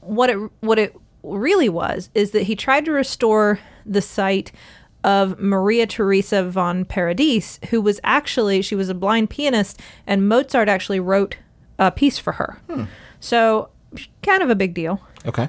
What 0.00 0.30
it 0.30 0.38
what 0.60 0.78
it 0.78 0.96
really 1.22 1.68
was 1.68 2.10
is 2.14 2.32
that 2.32 2.42
he 2.44 2.56
tried 2.56 2.84
to 2.86 2.92
restore 2.92 3.60
the 3.86 4.02
sight 4.02 4.50
of 5.04 5.38
Maria 5.38 5.86
Theresa 5.86 6.44
von 6.44 6.84
Paradis, 6.84 7.58
who 7.70 7.80
was 7.80 8.00
actually 8.04 8.62
she 8.62 8.74
was 8.74 8.88
a 8.88 8.94
blind 8.94 9.30
pianist, 9.30 9.80
and 10.06 10.28
Mozart 10.28 10.68
actually 10.68 11.00
wrote 11.00 11.36
a 11.78 11.90
piece 11.90 12.18
for 12.18 12.32
her. 12.32 12.58
So, 13.20 13.68
kind 14.22 14.42
of 14.42 14.50
a 14.50 14.54
big 14.54 14.74
deal. 14.74 15.00
Okay. 15.26 15.48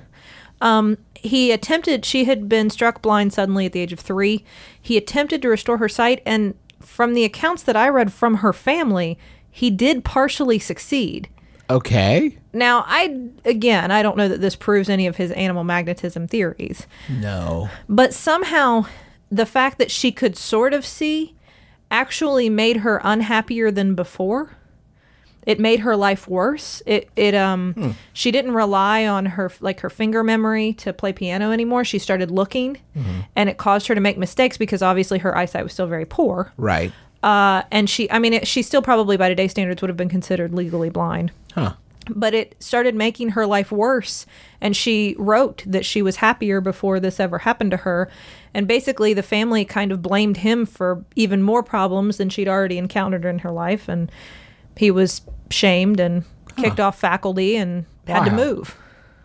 Um, 0.62 0.98
He 1.16 1.52
attempted. 1.52 2.06
She 2.06 2.26
had 2.26 2.48
been 2.50 2.70
struck 2.70 3.02
blind 3.02 3.34
suddenly 3.34 3.66
at 3.66 3.72
the 3.72 3.80
age 3.80 3.94
of 3.94 4.00
three. 4.00 4.44
He 4.82 4.98
attempted 4.98 5.42
to 5.42 5.50
restore 5.50 5.78
her 5.78 5.90
sight, 5.90 6.22
and 6.26 6.54
from 6.80 7.14
the 7.14 7.24
accounts 7.24 7.64
that 7.64 7.76
I 7.76 7.90
read 7.90 8.12
from 8.12 8.36
her 8.38 8.54
family, 8.54 9.18
he 9.50 9.70
did 9.70 10.04
partially 10.04 10.60
succeed. 10.60 11.30
Okay. 11.70 12.38
Now, 12.51 12.84
I 12.88 13.29
again, 13.46 13.91
I 13.91 14.01
don't 14.01 14.17
know 14.17 14.27
that 14.27 14.41
this 14.41 14.55
proves 14.55 14.89
any 14.89 15.08
of 15.08 15.17
his 15.17 15.32
animal 15.32 15.63
magnetism 15.63 16.27
theories. 16.27 16.88
No. 17.10 17.70
But 17.89 18.13
somehow, 18.13 18.86
the 19.32 19.46
fact 19.46 19.79
that 19.79 19.89
she 19.89 20.12
could 20.12 20.38
sort 20.38 20.74
of 20.74 20.86
see 20.86 21.36
actually 21.89 22.50
made 22.50 22.77
her 22.77 23.00
unhappier 23.03 23.72
than 23.72 23.96
before. 23.96 24.58
It 25.46 25.60
made 25.60 25.82
her 25.82 25.96
life 25.98 26.27
worse. 26.27 26.82
It 26.86 27.10
it 27.17 27.36
um 27.36 27.96
she 28.13 28.32
didn't 28.32 28.53
rely 28.53 29.05
on 29.05 29.25
her 29.25 29.51
like 29.60 29.82
her 29.82 29.89
finger 29.89 30.24
memory 30.24 30.72
to 30.74 30.93
play 30.93 31.12
piano 31.12 31.51
anymore. 31.51 31.84
She 31.84 32.00
started 32.00 32.32
looking, 32.32 32.77
and 33.36 33.50
it 33.50 33.58
caused 33.58 33.88
her 33.88 33.96
to 33.96 34.00
make 34.01 34.17
mistakes 34.17 34.58
because 34.58 34.82
obviously 34.82 35.20
her 35.20 35.38
eyesight 35.38 35.63
was 35.63 35.74
still 35.74 35.88
very 35.88 36.05
poor. 36.05 36.53
Right. 36.55 36.93
Uh, 37.24 37.63
and 37.72 37.89
she, 37.89 38.12
I 38.12 38.20
mean, 38.20 38.34
it, 38.34 38.46
she 38.48 38.62
still 38.62 38.82
probably 38.82 39.15
by 39.18 39.30
today's 39.30 39.51
standards 39.51 39.82
would 39.82 39.89
have 39.89 39.98
been 39.98 40.10
considered 40.10 40.53
legally 40.53 40.89
blind 40.89 41.32
Huh. 41.56 41.74
but 42.10 42.34
it 42.34 42.56
started 42.60 42.96
making 42.96 43.30
her 43.30 43.46
life 43.48 43.72
worse 43.72 44.25
and 44.60 44.75
she 44.75 45.15
wrote 45.18 45.63
that 45.65 45.86
she 45.86 46.01
was 46.01 46.18
happier 46.18 46.60
before 46.60 47.00
this 47.00 47.20
ever 47.22 47.39
happened 47.39 47.72
to 47.72 47.77
her 47.77 48.10
and 48.53 48.68
basically 48.68 49.13
the 49.13 49.24
family 49.24 49.63
kind 49.63 49.92
of 49.94 50.01
blamed 50.01 50.38
him 50.38 50.65
for 50.65 51.06
even 51.15 51.42
more 51.42 51.63
problems 51.63 52.18
than 52.18 52.27
she'd 52.30 52.48
already 52.50 52.77
encountered 52.77 53.24
in 53.24 53.39
her 53.39 53.51
life 53.51 53.88
and 53.88 54.12
he 54.75 54.92
was 54.92 55.22
shamed 55.50 56.00
and 56.00 56.25
kicked 56.58 56.80
off 56.80 57.00
faculty 57.00 57.56
and 57.56 57.86
had 58.08 58.25
to 58.25 58.32
move 58.32 58.75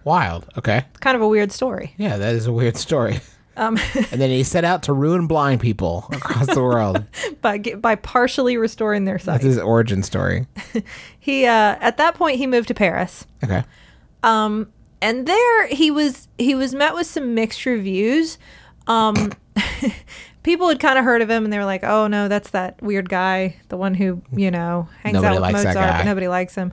Wild. 0.04 0.46
Okay. 0.56 0.84
kind 1.00 1.16
of 1.16 1.20
a 1.22 1.28
weird 1.28 1.50
story 1.50 1.94
Yeah, 1.98 2.16
that 2.16 2.34
is 2.36 2.46
a 2.46 2.52
weird 2.52 2.76
story. 2.76 3.20
Um, 3.58 3.76
and 4.12 4.20
then 4.20 4.30
he 4.30 4.44
set 4.44 4.64
out 4.64 4.84
to 4.84 4.92
ruin 4.92 5.26
blind 5.26 5.60
people 5.60 6.06
across 6.12 6.46
the 6.46 6.62
world. 6.62 7.04
by 7.42 7.58
by 7.58 7.96
partially 7.96 8.56
restoring 8.56 9.04
their 9.04 9.18
sight 9.18 9.32
That's 9.32 9.44
his 9.44 9.58
origin 9.58 10.02
story. 10.02 10.46
he 11.18 11.44
uh 11.46 11.76
at 11.80 11.96
that 11.96 12.14
point 12.14 12.38
he 12.38 12.46
moved 12.46 12.68
to 12.68 12.74
paris 12.74 13.26
Okay. 13.44 13.64
and 14.22 15.26
there 15.26 15.66
he 15.68 15.90
was 15.90 16.28
he 16.38 16.54
was 16.54 16.74
met 16.74 16.94
with 16.94 17.06
some 17.06 17.34
mixed 17.34 17.64
reviews 17.66 18.38
um 18.86 19.32
people 20.42 20.68
had 20.68 20.80
kind 20.80 20.98
of 20.98 21.04
heard 21.04 21.20
of 21.22 21.28
him 21.30 21.44
and 21.44 21.52
they 21.52 21.58
were 21.58 21.64
like 21.64 21.84
oh 21.84 22.06
no 22.06 22.28
that's 22.28 22.50
that 22.50 22.80
weird 22.82 23.08
guy 23.08 23.56
the 23.68 23.76
one 23.76 23.94
who 23.94 24.22
you 24.32 24.50
know 24.50 24.88
hangs 25.02 25.14
Nobody 25.14 25.36
out 25.36 25.42
with 25.42 25.52
likes 25.52 25.62
that 25.62 25.74
mozart 25.74 25.86
guy. 25.90 25.98
but 25.98 26.04
nobody 26.04 26.28
likes 26.28 26.54
him 26.54 26.72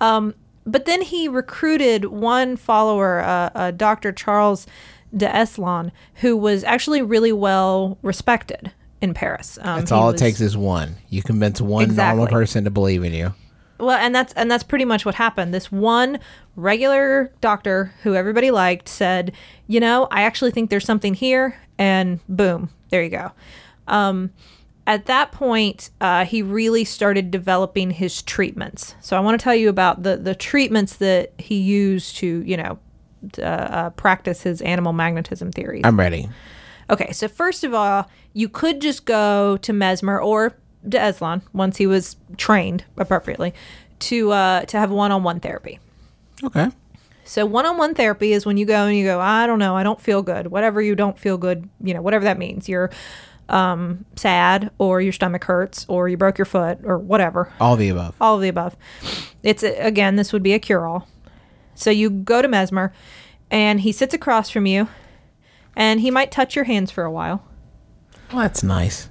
um 0.00 0.34
but 0.64 0.84
then 0.84 1.02
he 1.02 1.28
recruited 1.28 2.04
one 2.06 2.56
follower 2.56 3.20
uh, 3.20 3.50
uh, 3.54 3.70
dr 3.70 4.12
charles 4.12 4.66
Deslon, 5.16 5.90
who 6.16 6.36
was 6.36 6.64
actually 6.64 7.02
really 7.02 7.32
well 7.32 7.98
respected 8.02 8.72
in 9.00 9.12
paris 9.14 9.58
um, 9.62 9.80
That's 9.80 9.92
all 9.92 10.06
was- 10.12 10.14
it 10.14 10.24
takes 10.24 10.40
is 10.40 10.56
one. 10.56 10.96
You 11.10 11.22
convince 11.22 11.60
one 11.60 11.94
normal 11.94 12.28
person 12.28 12.64
to 12.64 12.70
believe 12.70 13.02
in 13.04 13.12
you. 13.12 13.34
Well, 13.78 13.98
and 13.98 14.14
that's 14.14 14.32
and 14.34 14.48
that's 14.48 14.62
pretty 14.62 14.84
much 14.84 15.04
what 15.04 15.16
happened. 15.16 15.52
This 15.52 15.72
one 15.72 16.20
regular 16.54 17.32
doctor 17.40 17.92
who 18.04 18.14
everybody 18.14 18.52
liked 18.52 18.88
said, 18.88 19.32
"You 19.66 19.80
know, 19.80 20.06
I 20.12 20.22
actually 20.22 20.52
think 20.52 20.70
there's 20.70 20.84
something 20.84 21.14
here," 21.14 21.56
and 21.78 22.20
boom, 22.28 22.70
there 22.90 23.02
you 23.02 23.10
go. 23.10 23.32
Um, 23.88 24.30
at 24.86 25.06
that 25.06 25.32
point, 25.32 25.90
uh, 26.00 26.24
he 26.24 26.42
really 26.42 26.84
started 26.84 27.32
developing 27.32 27.90
his 27.90 28.22
treatments. 28.22 28.94
So 29.00 29.16
I 29.16 29.20
want 29.20 29.40
to 29.40 29.42
tell 29.42 29.54
you 29.54 29.68
about 29.68 30.04
the 30.04 30.16
the 30.16 30.36
treatments 30.36 30.94
that 30.96 31.32
he 31.38 31.56
used 31.56 32.16
to, 32.18 32.44
you 32.46 32.56
know, 32.56 32.78
uh, 33.38 33.42
uh, 33.42 33.90
practice 33.90 34.42
his 34.42 34.60
animal 34.62 34.92
magnetism 34.92 35.52
theories. 35.52 35.82
I'm 35.84 35.98
ready. 35.98 36.28
Okay, 36.90 37.12
so 37.12 37.28
first 37.28 37.64
of 37.64 37.72
all, 37.74 38.08
you 38.32 38.48
could 38.48 38.80
just 38.80 39.04
go 39.04 39.56
to 39.58 39.72
Mesmer 39.72 40.20
or 40.20 40.50
to 40.90 40.98
Eslon 40.98 41.42
once 41.52 41.76
he 41.76 41.86
was 41.86 42.16
trained 42.36 42.84
appropriately 42.96 43.54
to 44.00 44.32
uh, 44.32 44.62
to 44.62 44.78
have 44.78 44.90
one-on-one 44.90 45.40
therapy. 45.40 45.78
Okay. 46.44 46.68
So 47.24 47.46
one-on-one 47.46 47.94
therapy 47.94 48.32
is 48.32 48.44
when 48.44 48.56
you 48.56 48.66
go 48.66 48.86
and 48.86 48.96
you 48.96 49.04
go, 49.04 49.20
I 49.20 49.46
don't 49.46 49.60
know, 49.60 49.76
I 49.76 49.84
don't 49.84 50.00
feel 50.00 50.22
good. 50.22 50.48
Whatever 50.48 50.82
you 50.82 50.96
don't 50.96 51.16
feel 51.16 51.38
good, 51.38 51.68
you 51.80 51.94
know, 51.94 52.02
whatever 52.02 52.24
that 52.24 52.36
means. 52.36 52.68
You're 52.68 52.90
um, 53.48 54.04
sad, 54.16 54.70
or 54.78 55.00
your 55.00 55.12
stomach 55.12 55.44
hurts, 55.44 55.86
or 55.88 56.08
you 56.08 56.16
broke 56.16 56.36
your 56.38 56.44
foot, 56.46 56.78
or 56.84 56.98
whatever 56.98 57.52
All 57.60 57.76
the 57.76 57.90
above. 57.90 58.16
all 58.20 58.36
of 58.36 58.42
the 58.42 58.48
above. 58.48 58.76
It's 59.42 59.62
again, 59.62 60.16
this 60.16 60.32
would 60.32 60.42
be 60.42 60.52
a 60.52 60.58
cure 60.58 60.86
all. 60.86 61.06
So 61.82 61.90
you 61.90 62.10
go 62.10 62.40
to 62.42 62.48
Mesmer, 62.48 62.92
and 63.50 63.80
he 63.80 63.92
sits 63.92 64.14
across 64.14 64.50
from 64.50 64.66
you, 64.66 64.88
and 65.76 66.00
he 66.00 66.10
might 66.10 66.30
touch 66.30 66.54
your 66.56 66.64
hands 66.64 66.90
for 66.90 67.04
a 67.04 67.10
while. 67.10 67.44
Well, 68.32 68.42
that's 68.42 68.62
nice. 68.62 69.08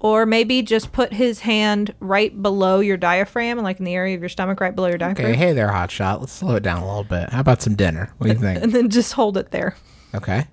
or 0.00 0.24
maybe 0.26 0.62
just 0.62 0.92
put 0.92 1.12
his 1.12 1.40
hand 1.40 1.92
right 2.00 2.40
below 2.42 2.80
your 2.80 2.96
diaphragm, 2.96 3.58
like 3.58 3.78
in 3.80 3.84
the 3.84 3.94
area 3.94 4.14
of 4.14 4.20
your 4.22 4.28
stomach, 4.28 4.60
right 4.60 4.74
below 4.74 4.88
your 4.88 4.98
diaphragm, 4.98 5.26
Okay, 5.30 5.36
hey 5.36 5.52
there, 5.52 5.68
hotshot. 5.68 6.20
Let's 6.20 6.32
slow 6.32 6.54
it 6.56 6.62
down 6.62 6.82
a 6.82 6.86
little 6.86 7.04
bit. 7.04 7.30
How 7.30 7.40
about 7.40 7.62
some 7.62 7.74
dinner? 7.74 8.12
What 8.18 8.28
do 8.28 8.32
you 8.32 8.38
think? 8.40 8.62
and 8.62 8.72
then 8.72 8.90
just 8.90 9.12
hold 9.14 9.36
it 9.36 9.50
there. 9.50 9.76
Okay. 10.14 10.46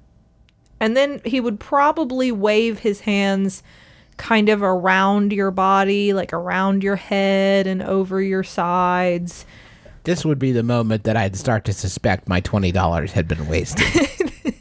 And 0.79 0.97
then 0.97 1.21
he 1.23 1.39
would 1.39 1.59
probably 1.59 2.31
wave 2.31 2.79
his 2.79 3.01
hands 3.01 3.63
kind 4.17 4.49
of 4.49 4.61
around 4.63 5.31
your 5.31 5.51
body, 5.51 6.11
like 6.13 6.33
around 6.33 6.83
your 6.83 6.95
head 6.95 7.65
and 7.67 7.81
over 7.83 8.21
your 8.21 8.43
sides. 8.43 9.45
This 10.05 10.23
would 10.23 10.39
be 10.39 10.51
the 10.51 10.63
moment 10.63 11.03
that 11.03 11.17
I'd 11.17 11.35
start 11.35 11.65
to 11.65 11.73
suspect 11.73 12.27
my 12.29 12.39
twenty 12.39 12.71
dollars 12.71 13.11
had 13.11 13.27
been 13.27 13.47
wasted. 13.47 13.85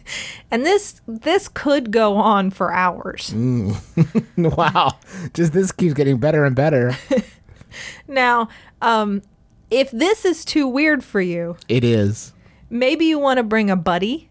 And 0.50 0.64
this 0.64 1.00
this 1.08 1.48
could 1.48 1.90
go 1.90 2.16
on 2.16 2.50
for 2.50 2.72
hours. 2.72 3.34
wow, 4.36 4.92
just 5.32 5.52
this 5.52 5.72
keeps 5.72 5.94
getting 5.94 6.18
better 6.18 6.44
and 6.44 6.54
better. 6.54 6.96
Now, 8.06 8.48
um 8.80 9.22
if 9.70 9.90
this 9.90 10.24
is 10.24 10.44
too 10.44 10.68
weird 10.68 11.02
for 11.02 11.20
you, 11.20 11.56
It 11.68 11.82
is. 11.82 12.32
maybe 12.70 13.06
you 13.06 13.18
want 13.18 13.38
to 13.38 13.42
bring 13.42 13.68
a 13.70 13.74
buddy. 13.76 14.28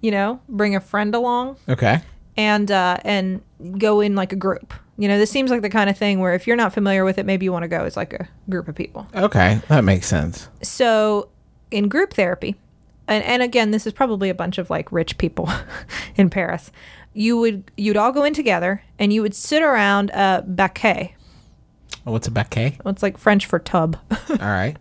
You 0.00 0.12
know, 0.12 0.40
bring 0.48 0.76
a 0.76 0.80
friend 0.80 1.14
along 1.16 1.56
Okay. 1.68 2.00
and 2.36 2.70
uh 2.70 2.98
and 3.04 3.42
go 3.78 4.00
in 4.00 4.14
like 4.14 4.32
a 4.32 4.36
group. 4.36 4.72
You 5.02 5.08
know, 5.08 5.18
this 5.18 5.30
seems 5.30 5.50
like 5.50 5.62
the 5.62 5.70
kind 5.70 5.90
of 5.90 5.98
thing 5.98 6.20
where 6.20 6.32
if 6.34 6.46
you're 6.46 6.56
not 6.56 6.72
familiar 6.72 7.04
with 7.04 7.18
it, 7.18 7.26
maybe 7.26 7.44
you 7.44 7.52
want 7.52 7.64
to 7.64 7.68
go 7.68 7.84
as 7.84 7.96
like 7.96 8.12
a 8.12 8.28
group 8.48 8.68
of 8.68 8.76
people. 8.76 9.08
Okay, 9.16 9.60
that 9.68 9.82
makes 9.82 10.06
sense. 10.06 10.48
so 10.62 11.28
in 11.72 11.88
group 11.88 12.12
therapy 12.14 12.54
and, 13.08 13.24
and 13.24 13.42
again 13.42 13.70
this 13.70 13.86
is 13.86 13.92
probably 13.94 14.28
a 14.28 14.34
bunch 14.34 14.58
of 14.58 14.68
like 14.68 14.92
rich 14.92 15.16
people 15.16 15.48
in 16.16 16.28
paris 16.28 16.70
you 17.14 17.38
would 17.38 17.70
you'd 17.78 17.96
all 17.96 18.12
go 18.12 18.24
in 18.24 18.34
together 18.34 18.82
and 18.98 19.10
you 19.10 19.22
would 19.22 19.34
sit 19.34 19.62
around 19.62 20.10
a 20.10 20.44
baquet 20.46 21.12
What's 22.04 22.28
a 22.28 22.30
baquet? 22.30 22.76
well, 22.84 22.92
it's 22.92 23.02
like 23.02 23.16
french 23.16 23.46
for 23.46 23.58
tub 23.58 23.96
All 24.28 24.36
right. 24.38 24.76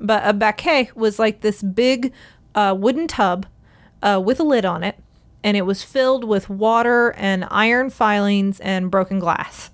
but 0.00 0.22
a 0.24 0.32
baquet 0.32 0.94
was 0.94 1.18
like 1.18 1.40
this 1.40 1.60
big 1.60 2.12
uh, 2.54 2.74
wooden 2.78 3.08
tub 3.08 3.46
uh, 4.02 4.22
with 4.24 4.38
a 4.38 4.44
lid 4.44 4.64
on 4.64 4.84
it 4.84 4.96
and 5.44 5.56
it 5.56 5.62
was 5.66 5.82
filled 5.82 6.24
with 6.24 6.48
water 6.50 7.10
and 7.16 7.46
iron 7.50 7.90
filings 7.90 8.58
and 8.60 8.90
broken 8.90 9.18
glass 9.18 9.70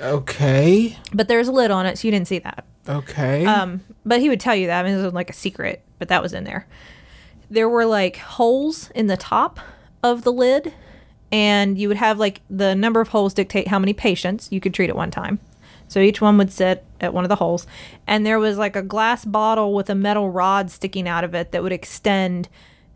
Okay. 0.00 0.98
but 1.12 1.28
there's 1.28 1.48
a 1.48 1.52
lid 1.52 1.70
on 1.70 1.86
it 1.86 1.98
so 1.98 2.06
you 2.08 2.12
didn't 2.12 2.28
see 2.28 2.38
that 2.40 2.64
Okay. 2.86 3.46
Um, 3.46 3.80
but 4.04 4.20
he 4.20 4.28
would 4.28 4.40
tell 4.40 4.54
you 4.54 4.66
that. 4.66 4.84
I 4.84 4.86
mean, 4.86 4.98
it 4.98 5.02
was 5.02 5.14
like 5.14 5.30
a 5.30 5.32
secret, 5.32 5.82
but 5.98 6.08
that 6.08 6.22
was 6.22 6.34
in 6.34 6.44
there. 6.44 6.66
There 7.48 7.66
were 7.66 7.86
like 7.86 8.16
holes 8.18 8.90
in 8.94 9.06
the 9.06 9.16
top 9.16 9.58
of 10.02 10.22
the 10.22 10.30
lid, 10.30 10.70
and 11.32 11.78
you 11.78 11.88
would 11.88 11.96
have 11.96 12.18
like 12.18 12.42
the 12.50 12.74
number 12.74 13.00
of 13.00 13.08
holes 13.08 13.32
dictate 13.32 13.68
how 13.68 13.78
many 13.78 13.94
patients 13.94 14.48
you 14.52 14.60
could 14.60 14.74
treat 14.74 14.90
at 14.90 14.96
one 14.96 15.10
time. 15.10 15.38
So 15.88 15.98
each 15.98 16.20
one 16.20 16.36
would 16.36 16.52
sit 16.52 16.84
at 17.00 17.14
one 17.14 17.24
of 17.24 17.30
the 17.30 17.36
holes, 17.36 17.66
and 18.06 18.26
there 18.26 18.38
was 18.38 18.58
like 18.58 18.76
a 18.76 18.82
glass 18.82 19.24
bottle 19.24 19.72
with 19.72 19.88
a 19.88 19.94
metal 19.94 20.28
rod 20.28 20.70
sticking 20.70 21.08
out 21.08 21.24
of 21.24 21.34
it 21.34 21.52
that 21.52 21.62
would 21.62 21.72
extend 21.72 22.50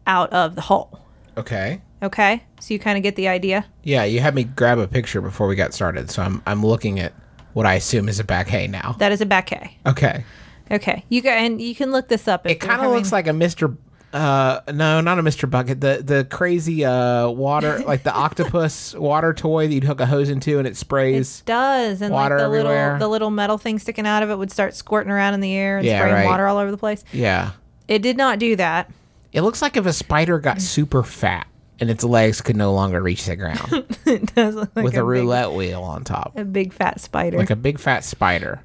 out 0.06 0.30
of 0.34 0.54
the 0.54 0.60
hole. 0.60 1.00
Okay. 1.38 1.80
Okay, 2.00 2.44
so 2.60 2.72
you 2.74 2.78
kind 2.78 2.96
of 2.96 3.02
get 3.02 3.16
the 3.16 3.26
idea. 3.26 3.66
Yeah, 3.82 4.04
you 4.04 4.20
had 4.20 4.32
me 4.34 4.44
grab 4.44 4.78
a 4.78 4.86
picture 4.86 5.20
before 5.20 5.48
we 5.48 5.56
got 5.56 5.74
started, 5.74 6.10
so 6.10 6.22
I'm 6.22 6.40
I'm 6.46 6.64
looking 6.64 7.00
at 7.00 7.12
what 7.54 7.66
I 7.66 7.74
assume 7.74 8.08
is 8.08 8.20
a 8.20 8.24
baquet 8.24 8.70
now. 8.70 8.94
That 9.00 9.10
is 9.10 9.20
a 9.20 9.26
baquet. 9.26 9.70
Okay. 9.84 10.24
Okay, 10.70 11.04
you 11.08 11.22
can 11.22 11.32
and 11.44 11.60
you 11.62 11.74
can 11.74 11.90
look 11.90 12.06
this 12.08 12.28
up. 12.28 12.46
if 12.46 12.52
It 12.52 12.56
kind 12.60 12.82
of 12.82 12.92
looks 12.92 13.10
like 13.10 13.26
a 13.26 13.30
Mr. 13.30 13.76
Uh, 14.12 14.60
no, 14.72 15.00
not 15.00 15.18
a 15.18 15.22
Mr. 15.22 15.50
Bucket. 15.50 15.80
The 15.80 16.00
the 16.04 16.24
crazy 16.24 16.84
uh 16.84 17.28
water, 17.30 17.78
like 17.86 18.04
the 18.04 18.12
octopus 18.14 18.94
water 18.94 19.34
toy 19.34 19.66
that 19.66 19.74
you'd 19.74 19.82
hook 19.84 20.00
a 20.00 20.06
hose 20.06 20.28
into 20.30 20.58
and 20.58 20.68
it 20.68 20.76
sprays. 20.76 21.40
It 21.40 21.46
does, 21.46 22.00
and 22.00 22.12
water 22.14 22.36
like 22.36 22.40
the 22.42 22.44
everywhere. 22.44 22.92
little 22.92 22.98
the 23.00 23.08
little 23.08 23.30
metal 23.30 23.58
thing 23.58 23.78
sticking 23.80 24.06
out 24.06 24.22
of 24.22 24.30
it 24.30 24.36
would 24.38 24.50
start 24.52 24.74
squirting 24.74 25.10
around 25.10 25.34
in 25.34 25.40
the 25.40 25.52
air 25.54 25.78
and 25.78 25.86
Yeah, 25.86 25.98
spraying 25.98 26.14
right. 26.14 26.26
water 26.26 26.46
all 26.46 26.58
over 26.58 26.70
the 26.70 26.78
place. 26.78 27.02
yeah, 27.12 27.50
It 27.88 28.02
did 28.02 28.16
not 28.16 28.38
do 28.38 28.54
that. 28.56 28.90
It 29.32 29.42
looks 29.42 29.60
like 29.62 29.76
if 29.76 29.86
a 29.86 29.92
spider 29.92 30.38
Mm. 30.38 30.42
got 30.42 30.60
super 30.60 31.02
fat 31.02 31.46
and 31.80 31.90
its 31.90 32.02
legs 32.04 32.40
could 32.40 32.56
no 32.56 32.72
longer 32.72 33.00
reach 33.02 33.24
the 33.26 33.36
ground 33.42 33.84
it 34.06 34.34
does 34.34 34.54
look 34.54 34.70
like 34.74 34.84
with 34.84 34.94
a, 34.94 34.98
big- 34.98 35.04
roulette 35.04 35.52
wheel 35.52 35.82
on 35.82 36.04
top, 36.04 36.32
a 36.36 36.44
big 36.44 36.72
fat 36.72 37.00
spider. 37.00 37.38
like 37.38 37.50
a 37.50 37.56
big 37.56 37.78
fat 37.78 38.04
spider. 38.04 38.62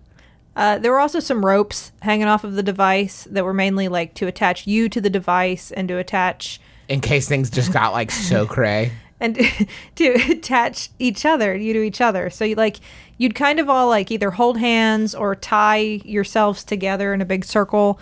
uh, 0.55 0.77
there 0.79 0.91
were 0.91 0.99
also 0.99 1.19
some 1.19 1.45
ropes 1.45 1.91
hanging 2.01 2.27
off 2.27 2.43
of 2.43 2.53
the 2.55 2.63
device 2.63 3.27
that 3.31 3.43
were 3.45 3.53
mainly 3.53 3.87
like 3.87 4.13
to 4.15 4.27
attach 4.27 4.65
you 4.67 4.87
to 4.89 4.99
the 5.01 5.09
device 5.09 5.71
and 5.71 5.87
to 5.87 5.97
attach 5.97 6.59
In 6.89 7.01
case 7.01 7.27
things 7.27 7.49
just 7.49 7.71
got 7.73 7.91
like 7.93 8.11
so 8.11 8.45
cray. 8.55 8.91
and 9.19 9.35
to 9.95 10.05
attach 10.31 10.89
each 10.99 11.25
other, 11.25 11.55
you 11.55 11.73
to 11.73 11.81
each 11.81 12.01
other. 12.01 12.29
So 12.29 12.43
you 12.45 12.55
like 12.55 12.77
you'd 13.17 13.35
kind 13.35 13.59
of 13.59 13.69
all 13.69 13.87
like 13.87 14.11
either 14.11 14.31
hold 14.31 14.57
hands 14.57 15.13
or 15.15 15.33
tie 15.35 16.01
yourselves 16.03 16.63
together 16.63 17.13
in 17.13 17.21
a 17.21 17.25
big 17.25 17.45
circle. 17.45 17.99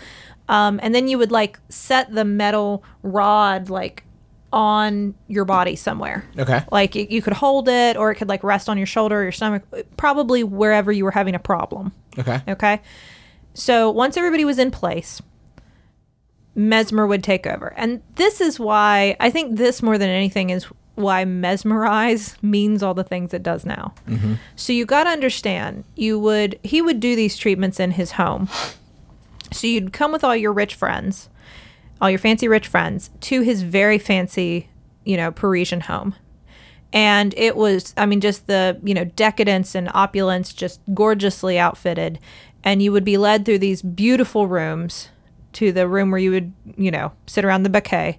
Um, 0.51 0.81
and 0.83 0.93
then 0.93 1.07
you 1.07 1.17
would 1.17 1.31
like 1.31 1.59
set 1.69 2.13
the 2.13 2.25
metal 2.25 2.83
rod 3.03 3.69
like 3.69 4.03
on 4.51 5.15
your 5.29 5.45
body 5.45 5.77
somewhere. 5.77 6.25
Okay. 6.37 6.61
Like 6.71 6.93
you 6.93 7.07
you 7.09 7.21
could 7.21 7.33
hold 7.33 7.69
it 7.69 7.95
or 7.95 8.11
it 8.11 8.15
could 8.15 8.27
like 8.27 8.43
rest 8.43 8.67
on 8.67 8.77
your 8.77 8.85
shoulder 8.85 9.21
or 9.21 9.23
your 9.23 9.31
stomach, 9.31 9.63
probably 9.95 10.43
wherever 10.43 10.91
you 10.91 11.05
were 11.05 11.11
having 11.11 11.35
a 11.35 11.39
problem. 11.39 11.93
Okay. 12.19 12.41
Okay. 12.49 12.81
So 13.53 13.89
once 13.89 14.17
everybody 14.17 14.43
was 14.43 14.59
in 14.59 14.71
place, 14.71 15.21
Mesmer 16.53 17.07
would 17.07 17.23
take 17.23 17.47
over. 17.47 17.73
And 17.77 18.01
this 18.15 18.41
is 18.41 18.59
why 18.59 19.15
I 19.21 19.29
think 19.29 19.57
this 19.57 19.81
more 19.81 19.97
than 19.97 20.09
anything 20.09 20.49
is 20.49 20.65
why 20.95 21.23
mesmerize 21.23 22.35
means 22.41 22.83
all 22.83 22.93
the 22.93 23.05
things 23.05 23.33
it 23.33 23.41
does 23.41 23.65
now. 23.65 23.93
So 24.57 24.73
you 24.73 24.85
got 24.85 25.05
to 25.05 25.11
understand, 25.11 25.85
you 25.95 26.19
would 26.19 26.59
he 26.61 26.81
would 26.81 26.99
do 26.99 27.15
these 27.15 27.37
treatments 27.37 27.79
in 27.79 27.91
his 27.91 28.11
home. 28.11 28.49
So 29.51 29.67
you'd 29.67 29.93
come 29.93 30.11
with 30.11 30.23
all 30.23 30.35
your 30.35 30.53
rich 30.53 30.75
friends, 30.75 31.29
all 31.99 32.09
your 32.09 32.19
fancy 32.19 32.47
rich 32.47 32.67
friends 32.67 33.09
to 33.21 33.41
his 33.41 33.63
very 33.63 33.97
fancy, 33.97 34.69
you 35.03 35.17
know, 35.17 35.31
Parisian 35.31 35.81
home. 35.81 36.15
And 36.93 37.33
it 37.37 37.55
was, 37.55 37.93
I 37.95 38.05
mean, 38.05 38.21
just 38.21 38.47
the, 38.47 38.79
you 38.83 38.93
know, 38.93 39.05
decadence 39.05 39.75
and 39.75 39.89
opulence, 39.93 40.51
just 40.53 40.81
gorgeously 40.93 41.57
outfitted. 41.57 42.19
And 42.63 42.81
you 42.81 42.91
would 42.91 43.05
be 43.05 43.17
led 43.17 43.45
through 43.45 43.59
these 43.59 43.81
beautiful 43.81 44.47
rooms 44.47 45.09
to 45.53 45.71
the 45.71 45.87
room 45.87 46.11
where 46.11 46.19
you 46.19 46.31
would, 46.31 46.53
you 46.77 46.91
know, 46.91 47.11
sit 47.27 47.45
around 47.45 47.63
the 47.63 47.69
baquet. 47.69 48.17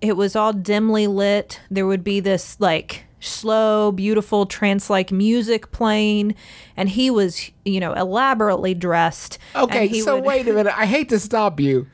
It 0.00 0.16
was 0.16 0.36
all 0.36 0.52
dimly 0.52 1.06
lit. 1.06 1.60
There 1.70 1.86
would 1.86 2.04
be 2.04 2.20
this 2.20 2.56
like 2.60 3.04
slow, 3.28 3.92
beautiful 3.92 4.46
trance 4.46 4.88
like 4.90 5.10
music 5.12 5.70
playing. 5.72 6.34
And 6.76 6.88
he 6.88 7.10
was, 7.10 7.50
you 7.64 7.80
know, 7.80 7.92
elaborately 7.92 8.74
dressed. 8.74 9.38
Okay, 9.54 10.00
so 10.00 10.16
would- 10.16 10.24
wait 10.24 10.48
a 10.48 10.52
minute. 10.52 10.72
I 10.78 10.86
hate 10.86 11.08
to 11.10 11.18
stop 11.18 11.60
you. 11.60 11.86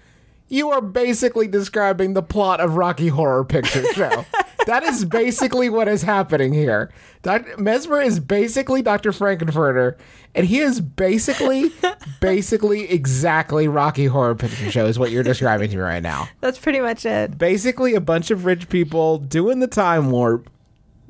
You 0.53 0.71
are 0.71 0.81
basically 0.81 1.47
describing 1.47 2.15
the 2.15 2.23
plot 2.25 2.59
of 2.59 2.75
Rocky 2.75 3.07
Horror 3.07 3.45
Picture 3.45 3.85
Show. 3.95 4.27
that 4.67 4.83
is 4.83 5.05
basically 5.05 5.69
what 5.71 5.87
is 5.87 6.03
happening 6.03 6.53
here. 6.53 6.91
Dr. 7.23 7.57
Mesmer 7.57 8.01
is 8.01 8.19
basically 8.19 8.83
Dr. 8.83 9.13
Frank-N-Furter, 9.13 9.97
and 10.35 10.45
he 10.49 10.59
is 10.59 10.81
basically, 10.81 11.71
basically 12.21 12.91
exactly 12.91 13.69
Rocky 13.69 14.07
Horror 14.07 14.35
Picture 14.35 14.73
Show 14.73 14.87
is 14.87 14.99
what 14.99 15.13
you're 15.13 15.23
describing 15.23 15.71
to 15.71 15.77
me 15.77 15.83
right 15.83 16.03
now. 16.03 16.29
That's 16.41 16.59
pretty 16.59 16.81
much 16.81 17.07
it. 17.07 17.39
Basically, 17.39 17.95
a 17.95 18.01
bunch 18.01 18.33
of 18.33 18.45
rich 18.45 18.69
people 18.69 19.19
doing 19.19 19.61
the 19.61 19.69
time 19.69 20.11
warp, 20.11 20.51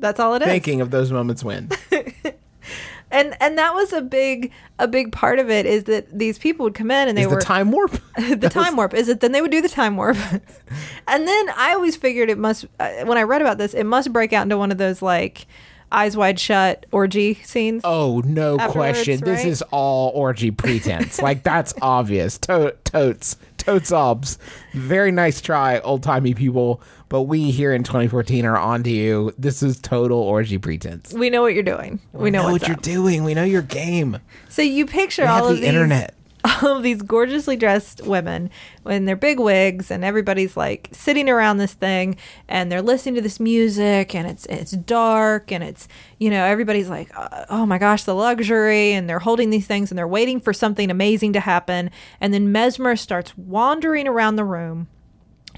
That's 0.01 0.19
all 0.21 0.35
it 0.35 0.43
is. 0.43 0.49
thinking 0.49 0.81
of 0.81 0.91
those 0.91 1.13
moments 1.13 1.45
when. 1.45 1.69
and 3.11 3.37
and 3.41 3.59
that 3.59 3.75
was 3.75 3.93
a 3.93 4.01
big 4.01 4.53
a 4.79 4.87
big 4.87 5.13
part 5.13 5.39
of 5.39 5.51
it 5.51 5.67
is 5.67 5.85
that 5.85 6.07
these 6.17 6.39
people 6.39 6.65
would 6.65 6.75
come 6.75 6.91
in 6.91 7.09
and 7.09 7.17
they 7.19 7.23
Is 7.23 7.29
were 7.29 7.37
the 7.37 7.41
time 7.43 7.73
warp? 7.73 7.93
the 8.17 8.49
time 8.49 8.77
warp 8.77 8.95
is 8.95 9.09
it 9.09 9.21
then 9.21 9.33
they 9.33 9.41
would 9.43 9.51
do 9.51 9.61
the 9.61 9.69
time 9.69 9.97
warp 9.97 10.17
and 11.09 11.27
then 11.29 11.49
i 11.57 11.73
always 11.75 11.97
figured 11.97 12.31
it 12.31 12.39
must 12.39 12.67
uh, 12.79 12.89
when 13.05 13.19
i 13.19 13.23
read 13.23 13.41
about 13.43 13.59
this 13.59 13.75
it 13.75 13.85
must 13.85 14.13
break 14.13 14.33
out 14.33 14.43
into 14.45 14.57
one 14.57 14.71
of 14.71 14.79
those 14.79 15.03
like 15.03 15.47
eyes 15.91 16.17
wide 16.17 16.39
shut 16.39 16.87
orgy 16.93 17.35
scenes 17.43 17.83
Oh, 17.85 18.23
no 18.25 18.59
question. 18.59 19.19
This 19.25 19.45
is 19.45 19.61
all 19.73 20.13
orgy 20.15 20.53
pretense. 20.53 21.21
like, 21.21 21.43
that's 21.43 21.75
obvious. 21.83 22.39
To- 22.39 22.77
totes. 22.85 23.37
Totes 23.71 23.93
obs. 23.93 24.37
Very 24.73 25.13
nice 25.13 25.41
try, 25.41 25.79
old 25.79 26.03
timey 26.03 26.35
people. 26.35 26.83
But 27.09 27.23
we 27.23 27.53
here 27.53 27.73
in 27.73 27.85
2014 27.85 28.45
are 28.45 28.59
on 28.59 28.83
to 28.83 28.91
you. 28.91 29.33
This 29.39 29.63
is 29.63 29.81
total 29.81 30.19
orgy 30.19 30.59
pretense. 30.59 31.13
we 31.13 31.31
know 31.31 31.43
what 31.43 31.55
you're 31.55 31.63
doing 31.63 32.01
we 32.13 32.33
know, 32.33 32.43
know 32.43 32.51
what's 32.51 32.63
what 32.63 32.69
you're 32.69 32.77
doing. 32.77 33.23
We 33.23 33.35
know 33.35 33.45
your 33.45 33.63
game. 33.63 34.19
so 34.49 34.63
you 34.63 34.87
picture 34.87 35.23
We 35.23 35.29
all 35.29 35.35
have 35.37 35.45
of 35.45 35.51
the 35.51 35.57
these 35.61 35.69
internet. 35.69 36.15
all 36.63 36.77
of 36.77 36.83
these 36.83 37.03
gorgeously 37.03 37.57
dressed 37.57 38.03
women 38.05 38.51
in 38.87 39.05
their 39.05 39.17
big 39.17 39.39
wigs 39.39 39.91
and 39.91 40.05
everybody's 40.05 40.57
like 40.57 40.89
sitting 40.93 41.29
around 41.29 41.59
this 41.59 41.75
thing 41.75 42.17
and 42.49 42.71
they're 42.71 42.83
listening 42.83 43.15
to 43.15 43.21
this 43.21 43.41
music 43.41 44.15
and 44.15 44.27
it's 44.27 44.47
it's 44.47 44.73
dark 44.73 45.53
and 45.53 45.63
it's 45.63 45.89
you 46.19 46.31
know 46.31 46.45
everybody's 46.45 46.89
like 46.89 47.11
uh, 47.17 47.45
oh 47.51 47.67
my 47.67 47.79
gosh 47.79 48.05
the 48.05 48.15
luxury 48.15 48.93
and 48.93 49.09
they're 49.09 49.19
holding 49.19 49.51
these 49.51 49.67
things 49.67 49.91
and 49.91 49.99
they're 49.99 50.09
waiting 50.09 50.41
for 50.41 50.53
something 50.53 50.91
amazing 50.91 51.33
to 51.33 51.41
happen 51.41 51.91
and 52.21 52.33
then 52.33 52.51
Mesmer 52.51 52.97
starts 52.97 53.37
wandering 53.37 54.09
around 54.09 54.37
the 54.37 54.45
room 54.45 54.89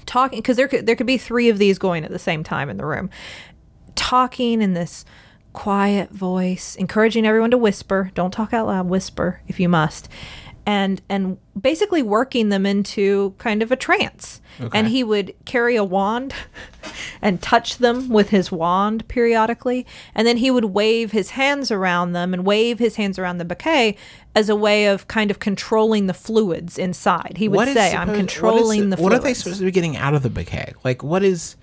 talking 0.05 0.39
because 0.39 0.57
there 0.57 0.67
could 0.67 0.85
there 0.85 0.95
could 0.95 1.07
be 1.07 1.17
three 1.17 1.49
of 1.49 1.57
these 1.57 1.77
going 1.77 2.03
at 2.03 2.11
the 2.11 2.19
same 2.19 2.43
time 2.43 2.69
in 2.69 2.77
the 2.77 2.85
room 2.85 3.09
talking 3.95 4.61
in 4.61 4.73
this 4.73 5.05
quiet 5.53 6.09
voice, 6.09 6.75
encouraging 6.75 7.25
everyone 7.25 7.51
to 7.51 7.57
whisper. 7.57 8.11
Don't 8.15 8.31
talk 8.31 8.53
out 8.53 8.67
loud, 8.67 8.87
whisper 8.87 9.41
if 9.47 9.59
you 9.59 9.69
must. 9.69 10.09
And 10.65 11.01
and 11.09 11.37
basically 11.59 12.01
working 12.01 12.49
them 12.49 12.65
into 12.65 13.35
kind 13.37 13.61
of 13.61 13.71
a 13.71 13.75
trance. 13.75 14.41
And 14.71 14.87
he 14.87 15.03
would 15.03 15.33
carry 15.45 15.75
a 15.75 15.83
wand 15.83 16.33
and 17.21 17.41
touch 17.41 17.79
them 17.79 18.09
with 18.09 18.29
his 18.29 18.51
wand 18.51 19.07
periodically. 19.07 19.85
And 20.13 20.27
then 20.27 20.37
he 20.37 20.51
would 20.51 20.65
wave 20.65 21.11
his 21.11 21.31
hands 21.31 21.71
around 21.71 22.13
them 22.13 22.33
and 22.33 22.45
wave 22.45 22.79
his 22.79 22.95
hands 22.95 23.17
around 23.17 23.39
the 23.39 23.45
baquet 23.45 23.97
as 24.35 24.49
a 24.49 24.55
way 24.55 24.85
of 24.85 25.07
kind 25.07 25.31
of 25.31 25.39
controlling 25.39 26.05
the 26.07 26.13
fluids 26.13 26.77
inside. 26.77 27.33
He 27.37 27.47
would 27.47 27.69
say, 27.69 27.95
I'm 27.95 28.13
controlling 28.15 28.81
what 28.81 28.93
is, 28.93 28.95
the 28.95 29.01
What 29.03 29.09
fluids. 29.09 29.15
are 29.15 29.27
they 29.27 29.33
supposed 29.33 29.59
to 29.59 29.65
be 29.65 29.71
getting 29.71 29.97
out 29.97 30.13
of 30.13 30.23
the 30.23 30.29
baquet? 30.29 30.73
Like, 30.83 31.03
what 31.03 31.23
is? 31.23 31.55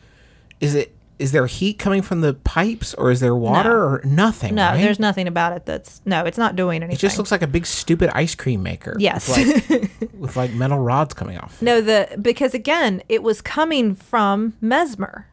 Is 0.61 0.75
it? 0.75 0.95
Is 1.21 1.33
there 1.33 1.47
heat 1.47 1.79
coming 1.79 2.03
from 2.03 2.23
the 2.23 2.33
pipes, 2.35 2.95
or 2.95 3.11
is 3.11 3.21
there 3.21 3.35
water, 3.35 3.69
No. 3.69 3.77
or 3.77 4.01
nothing? 4.05 4.55
No, 4.55 4.69
right? 4.71 4.81
there's 4.81 4.99
nothing 4.99 5.29
about 5.29 5.55
it 5.55 5.67
that's 5.67 6.01
no, 6.05 6.25
it's 6.25 6.39
not 6.39 6.57
doing 6.57 6.83
anything. 6.83 6.95
It 6.97 6.99
just 6.99 7.19
looks 7.19 7.31
like 7.31 7.43
a 7.43 7.47
big 7.47 7.67
stupid 7.67 8.11
ice 8.15 8.35
cream 8.35 8.63
maker. 8.63 8.97
Yes. 8.99 9.29
with 9.29 9.71
like, 9.71 10.13
with 10.19 10.37
like 10.37 10.53
metal 10.55 10.79
rods 10.79 11.13
coming 11.15 11.37
off. 11.39 11.61
no, 11.61 11.81
the 11.81 12.09
because 12.21 12.55
again, 12.55 13.03
it 13.09 13.23
was 13.23 13.41
coming 13.41 13.95
from 13.95 14.55
mesmer. 14.61 15.27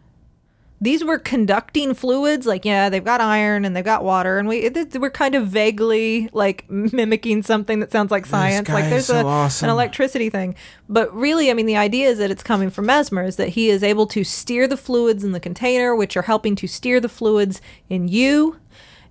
These 0.79 1.03
were 1.03 1.17
conducting 1.17 1.95
fluids, 1.95 2.45
like 2.45 2.63
yeah, 2.63 2.89
they've 2.89 3.03
got 3.03 3.19
iron 3.19 3.65
and 3.65 3.75
they've 3.75 3.83
got 3.83 4.03
water, 4.03 4.37
and 4.37 4.47
we 4.47 4.57
it, 4.59 4.99
we're 4.99 5.09
kind 5.09 5.33
of 5.33 5.47
vaguely 5.47 6.29
like 6.33 6.69
mimicking 6.69 7.41
something 7.41 7.79
that 7.79 7.91
sounds 7.91 8.11
like 8.11 8.27
science. 8.27 8.69
Like 8.69 8.89
there's 8.89 9.07
so 9.07 9.21
a, 9.21 9.25
awesome. 9.25 9.69
an 9.69 9.73
electricity 9.73 10.29
thing, 10.29 10.53
but 10.87 11.13
really, 11.15 11.49
I 11.49 11.55
mean, 11.55 11.65
the 11.65 11.77
idea 11.77 12.07
is 12.07 12.19
that 12.19 12.29
it's 12.29 12.43
coming 12.43 12.69
from 12.69 12.85
mesmer, 12.85 13.23
is 13.23 13.37
that 13.37 13.49
he 13.49 13.69
is 13.69 13.81
able 13.81 14.05
to 14.07 14.23
steer 14.23 14.67
the 14.67 14.77
fluids 14.77 15.23
in 15.23 15.31
the 15.31 15.39
container, 15.39 15.95
which 15.95 16.15
are 16.15 16.23
helping 16.23 16.55
to 16.57 16.67
steer 16.67 16.99
the 16.99 17.09
fluids 17.09 17.59
in 17.89 18.07
you, 18.07 18.59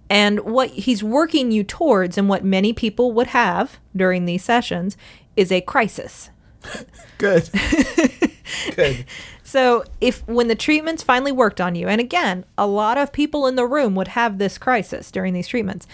and 0.09 0.41
what 0.41 0.71
he's 0.71 1.03
working 1.03 1.51
you 1.51 1.65
towards, 1.65 2.17
and 2.17 2.29
what 2.29 2.45
many 2.45 2.73
people 2.73 3.13
would 3.13 3.29
have 3.29 3.79
during 3.95 4.25
these 4.25 4.45
sessions, 4.45 4.97
is 5.37 5.51
a 5.51 5.61
crisis. 5.61 6.31
Good. 7.19 7.51
Good. 8.77 9.05
So, 9.47 9.85
if 10.01 10.27
when 10.27 10.49
the 10.49 10.57
treatments 10.57 11.05
finally 11.05 11.31
worked 11.31 11.61
on 11.61 11.77
you, 11.77 11.87
and 11.87 12.01
again, 12.01 12.45
a 12.59 12.67
lot 12.67 12.99
of 12.99 13.13
people 13.13 13.47
in 13.47 13.55
the 13.55 13.65
room 13.65 13.95
would 13.95 14.09
have 14.09 14.39
this 14.39 14.59
crisis 14.59 15.13
during 15.13 15.35
these 15.35 15.47
treatments, 15.47 15.87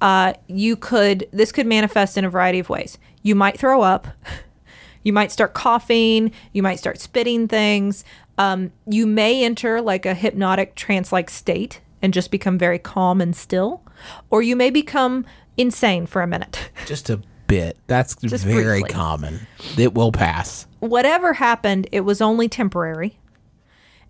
uh, 0.00 0.32
you 0.48 0.74
could 0.74 1.28
this 1.30 1.52
could 1.52 1.68
manifest 1.68 2.18
in 2.18 2.24
a 2.24 2.28
variety 2.30 2.58
of 2.58 2.68
ways. 2.68 2.98
You 3.22 3.36
might 3.36 3.60
throw 3.60 3.82
up, 3.82 4.08
you 5.04 5.12
might 5.12 5.30
start 5.30 5.54
coughing, 5.54 6.32
you 6.52 6.64
might 6.64 6.80
start 6.80 6.98
spitting 6.98 7.46
things. 7.46 8.04
Um, 8.38 8.72
you 8.88 9.06
may 9.06 9.44
enter 9.44 9.80
like 9.80 10.04
a 10.04 10.12
hypnotic 10.12 10.74
trance-like 10.74 11.30
state 11.30 11.80
and 12.02 12.12
just 12.12 12.32
become 12.32 12.58
very 12.58 12.80
calm 12.80 13.20
and 13.20 13.36
still, 13.36 13.82
or 14.30 14.42
you 14.42 14.56
may 14.56 14.70
become 14.70 15.24
insane 15.56 16.06
for 16.06 16.22
a 16.22 16.26
minute. 16.26 16.70
Just 16.86 17.08
a 17.08 17.22
bit. 17.46 17.78
That's 17.86 18.16
Just 18.16 18.44
very 18.44 18.80
briefly. 18.80 18.90
common. 18.90 19.46
It 19.78 19.94
will 19.94 20.10
pass. 20.12 20.66
Whatever 20.90 21.34
happened, 21.34 21.88
it 21.92 22.00
was 22.00 22.20
only 22.20 22.48
temporary. 22.48 23.18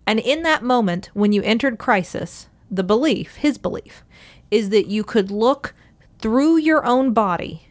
And 0.05 0.19
in 0.19 0.43
that 0.43 0.63
moment, 0.63 1.09
when 1.13 1.31
you 1.31 1.41
entered 1.43 1.77
crisis, 1.77 2.47
the 2.71 2.83
belief, 2.83 3.35
his 3.37 3.57
belief, 3.57 4.03
is 4.49 4.69
that 4.69 4.87
you 4.87 5.03
could 5.03 5.29
look 5.29 5.73
through 6.19 6.57
your 6.57 6.85
own 6.85 7.13
body 7.13 7.67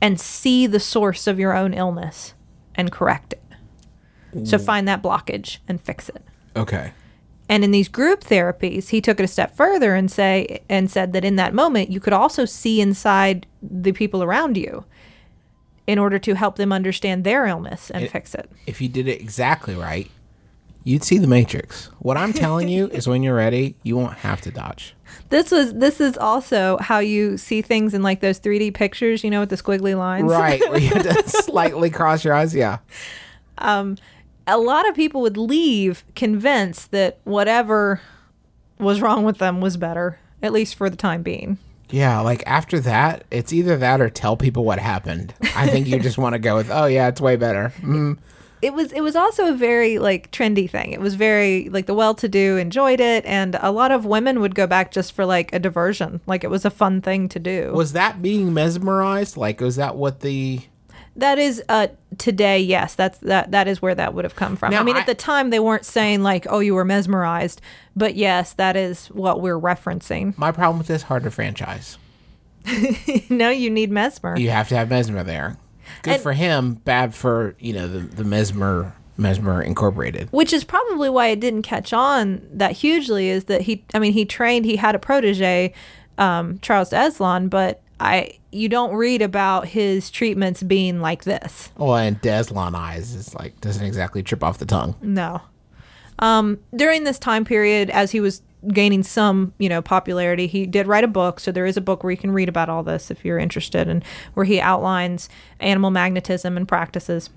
and 0.00 0.20
see 0.20 0.66
the 0.66 0.80
source 0.80 1.26
of 1.26 1.38
your 1.38 1.54
own 1.54 1.74
illness 1.74 2.34
and 2.74 2.92
correct 2.92 3.32
it. 3.32 4.46
So 4.46 4.58
find 4.58 4.86
that 4.86 5.02
blockage 5.02 5.58
and 5.66 5.80
fix 5.80 6.08
it. 6.08 6.22
Okay. 6.54 6.92
And 7.48 7.64
in 7.64 7.70
these 7.70 7.88
group 7.88 8.22
therapies, 8.22 8.90
he 8.90 9.00
took 9.00 9.18
it 9.18 9.24
a 9.24 9.28
step 9.28 9.56
further 9.56 9.94
and 9.94 10.10
say 10.10 10.60
and 10.68 10.90
said 10.90 11.12
that 11.14 11.24
in 11.24 11.36
that 11.36 11.54
moment 11.54 11.90
you 11.90 11.98
could 11.98 12.12
also 12.12 12.44
see 12.44 12.80
inside 12.80 13.46
the 13.62 13.92
people 13.92 14.22
around 14.22 14.56
you 14.56 14.84
in 15.88 15.98
order 15.98 16.18
to 16.18 16.34
help 16.34 16.56
them 16.56 16.70
understand 16.70 17.24
their 17.24 17.46
illness 17.46 17.90
and 17.90 18.04
It- 18.04 18.12
fix 18.12 18.34
it. 18.34 18.48
If 18.66 18.80
you 18.82 18.88
did 18.90 19.08
it 19.08 19.20
exactly 19.22 19.74
right, 19.74 20.10
you'd 20.84 21.02
see 21.02 21.16
the 21.16 21.26
Matrix. 21.26 21.86
What 21.98 22.18
I'm 22.18 22.34
telling 22.34 22.68
you 22.68 22.88
is 22.88 23.08
when 23.08 23.22
you're 23.22 23.34
ready, 23.34 23.74
you 23.82 23.96
won't 23.96 24.18
have 24.18 24.42
to 24.42 24.50
dodge. 24.50 24.94
This 25.30 25.50
was 25.50 25.72
this 25.72 25.98
is 25.98 26.18
also 26.18 26.76
how 26.78 26.98
you 26.98 27.38
see 27.38 27.62
things 27.62 27.94
in 27.94 28.02
like 28.02 28.20
those 28.20 28.38
3D 28.38 28.70
pictures, 28.74 29.24
you 29.24 29.30
know, 29.30 29.40
with 29.40 29.48
the 29.48 29.56
squiggly 29.56 29.96
lines. 29.96 30.30
Right. 30.30 30.60
Where 30.70 30.78
you 30.78 30.90
to 30.90 31.22
slightly 31.26 31.88
cross 31.88 32.22
your 32.22 32.34
eyes. 32.34 32.54
Yeah. 32.54 32.78
Um, 33.56 33.96
a 34.46 34.58
lot 34.58 34.86
of 34.88 34.94
people 34.94 35.22
would 35.22 35.38
leave 35.38 36.04
convinced 36.14 36.90
that 36.90 37.18
whatever 37.24 38.02
was 38.78 39.00
wrong 39.00 39.24
with 39.24 39.38
them 39.38 39.62
was 39.62 39.78
better, 39.78 40.18
at 40.42 40.52
least 40.52 40.74
for 40.74 40.90
the 40.90 40.96
time 40.96 41.22
being. 41.22 41.56
Yeah, 41.90 42.20
like 42.20 42.42
after 42.46 42.80
that, 42.80 43.24
it's 43.30 43.52
either 43.52 43.76
that 43.78 44.00
or 44.00 44.10
tell 44.10 44.36
people 44.36 44.64
what 44.64 44.78
happened. 44.78 45.34
I 45.56 45.68
think 45.68 45.86
you 45.86 45.98
just 45.98 46.18
want 46.18 46.34
to 46.34 46.38
go 46.38 46.56
with, 46.56 46.70
oh 46.70 46.86
yeah, 46.86 47.08
it's 47.08 47.20
way 47.20 47.36
better. 47.36 47.72
Mm. 47.80 48.18
It 48.60 48.74
was 48.74 48.92
it 48.92 49.02
was 49.02 49.14
also 49.14 49.48
a 49.48 49.54
very 49.54 49.98
like 49.98 50.32
trendy 50.32 50.68
thing. 50.68 50.92
It 50.92 51.00
was 51.00 51.14
very 51.14 51.68
like 51.68 51.86
the 51.86 51.94
well-to-do 51.94 52.56
enjoyed 52.56 52.98
it 53.00 53.24
and 53.24 53.56
a 53.60 53.70
lot 53.70 53.92
of 53.92 54.04
women 54.04 54.40
would 54.40 54.54
go 54.56 54.66
back 54.66 54.90
just 54.90 55.12
for 55.12 55.24
like 55.24 55.52
a 55.52 55.60
diversion. 55.60 56.20
Like 56.26 56.42
it 56.42 56.50
was 56.50 56.64
a 56.64 56.70
fun 56.70 57.00
thing 57.00 57.28
to 57.28 57.38
do. 57.38 57.72
Was 57.72 57.92
that 57.92 58.20
being 58.20 58.52
mesmerized? 58.52 59.36
Like, 59.36 59.60
was 59.60 59.76
that 59.76 59.96
what 59.96 60.20
the? 60.20 60.62
That 61.18 61.38
is 61.38 61.62
uh 61.68 61.88
today, 62.16 62.58
yes. 62.60 62.94
That's 62.94 63.18
that 63.18 63.50
that 63.50 63.68
is 63.68 63.82
where 63.82 63.94
that 63.94 64.14
would 64.14 64.24
have 64.24 64.34
come 64.36 64.56
from. 64.56 64.70
Now, 64.70 64.80
I 64.80 64.84
mean, 64.84 64.96
I- 64.96 65.00
at 65.00 65.06
the 65.06 65.14
time 65.14 65.50
they 65.50 65.58
weren't 65.60 65.84
saying 65.84 66.22
like, 66.22 66.46
"Oh, 66.48 66.60
you 66.60 66.74
were 66.74 66.84
mesmerized," 66.84 67.60
but 67.94 68.14
yes, 68.16 68.52
that 68.54 68.76
is 68.76 69.06
what 69.08 69.40
we're 69.40 69.58
referencing. 69.60 70.36
My 70.38 70.52
problem 70.52 70.78
with 70.78 70.86
this 70.86 71.02
hard 71.02 71.24
to 71.24 71.30
franchise. 71.30 71.98
no, 73.30 73.50
you 73.50 73.70
need 73.70 73.90
mesmer. 73.90 74.36
You 74.36 74.50
have 74.50 74.68
to 74.68 74.76
have 74.76 74.90
mesmer 74.90 75.22
there. 75.22 75.56
Good 76.02 76.14
And- 76.14 76.22
for 76.22 76.32
him, 76.32 76.74
bad 76.74 77.14
for 77.14 77.54
you 77.58 77.72
know 77.72 77.88
the 77.88 78.00
the 78.00 78.24
mesmer 78.24 78.94
mesmer 79.16 79.62
incorporated. 79.62 80.28
Which 80.30 80.52
is 80.52 80.62
probably 80.64 81.10
why 81.10 81.28
it 81.28 81.40
didn't 81.40 81.62
catch 81.62 81.92
on 81.92 82.40
that 82.52 82.72
hugely 82.72 83.28
is 83.30 83.44
that 83.44 83.62
he 83.62 83.84
I 83.94 83.98
mean, 83.98 84.12
he 84.12 84.24
trained, 84.24 84.64
he 84.66 84.76
had 84.76 84.94
a 84.94 84.98
protege 84.98 85.72
um 86.18 86.58
Charles 86.60 86.90
Deslon, 86.90 87.48
but 87.50 87.82
I 88.00 88.38
you 88.50 88.68
don't 88.68 88.94
read 88.94 89.22
about 89.22 89.66
his 89.66 90.10
treatments 90.10 90.62
being 90.62 91.00
like 91.00 91.24
this. 91.24 91.70
Well, 91.76 91.96
and 91.96 92.20
Deslon 92.20 92.74
eyes 92.74 93.14
is 93.14 93.34
like 93.34 93.60
doesn't 93.60 93.84
exactly 93.84 94.22
trip 94.22 94.42
off 94.42 94.58
the 94.58 94.66
tongue. 94.66 94.94
No. 95.02 95.42
Um, 96.20 96.58
during 96.74 97.04
this 97.04 97.18
time 97.18 97.44
period, 97.44 97.90
as 97.90 98.10
he 98.10 98.20
was 98.20 98.42
gaining 98.68 99.04
some, 99.04 99.52
you 99.58 99.68
know, 99.68 99.80
popularity, 99.80 100.48
he 100.48 100.66
did 100.66 100.88
write 100.88 101.04
a 101.04 101.08
book. 101.08 101.38
So 101.38 101.52
there 101.52 101.66
is 101.66 101.76
a 101.76 101.80
book 101.80 102.02
where 102.02 102.10
you 102.10 102.16
can 102.16 102.32
read 102.32 102.48
about 102.48 102.68
all 102.68 102.82
this 102.82 103.10
if 103.10 103.24
you're 103.24 103.38
interested, 103.38 103.88
and 103.88 104.04
where 104.34 104.44
he 104.44 104.60
outlines 104.60 105.28
animal 105.60 105.90
magnetism 105.90 106.56
and 106.56 106.66
practices. 106.66 107.30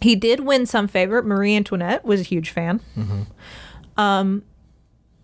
He 0.00 0.14
did 0.14 0.40
win 0.40 0.64
some 0.64 0.86
favor. 0.86 1.22
Marie 1.22 1.56
Antoinette 1.56 2.04
was 2.04 2.20
a 2.20 2.24
huge 2.24 2.50
fan. 2.50 2.80
Um, 3.96 4.44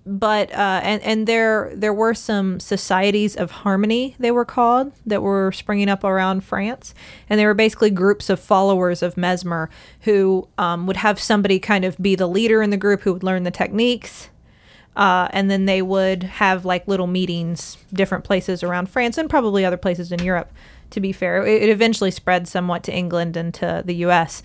but 0.07 0.53
uh, 0.53 0.81
and 0.83 1.03
and 1.03 1.27
there 1.27 1.73
there 1.75 1.93
were 1.93 2.13
some 2.13 2.61
societies 2.61 3.37
of 3.37 3.51
harmony 3.51 4.15
they 4.19 4.31
were 4.31 4.45
called 4.45 4.93
that 5.07 5.23
were 5.23 5.51
springing 5.53 5.89
up 5.89 6.05
around 6.05 6.45
France, 6.45 6.95
and 7.29 7.41
they 7.41 7.47
were 7.47 7.55
basically 7.55 7.91
groups 7.91 8.29
of 8.29 8.39
followers 8.39 9.03
of 9.03 9.17
Mesmer 9.17 9.71
who 10.01 10.47
um, 10.59 10.87
would 10.87 10.99
have 10.99 11.19
somebody 11.19 11.59
kind 11.59 11.85
of 11.85 11.97
be 11.99 12.15
the 12.15 12.27
leader 12.27 12.63
in 12.63 12.71
the 12.71 12.77
group 12.77 13.01
who 13.03 13.15
would 13.15 13.23
learn 13.23 13.45
the 13.45 13.51
techniques, 13.51 14.29
uh, 14.95 15.29
and 15.31 15.51
then 15.51 15.65
they 15.65 15.81
would 15.81 16.23
have 16.25 16.67
like 16.67 16.87
little 16.87 17.07
meetings, 17.07 17.79
different 17.93 18.25
places 18.25 18.63
around 18.63 18.91
France 18.91 19.17
and 19.17 19.31
probably 19.31 19.65
other 19.65 19.79
places 19.79 20.13
in 20.13 20.23
Europe. 20.23 20.53
To 20.91 21.01
be 21.01 21.13
fair, 21.13 21.47
it, 21.47 21.63
it 21.63 21.69
eventually 21.71 22.11
spread 22.11 22.47
somewhat 22.47 22.83
to 22.85 22.95
England 22.95 23.39
and 23.39 23.55
to 23.55 23.83
the 23.85 23.95
U.S. 23.97 24.43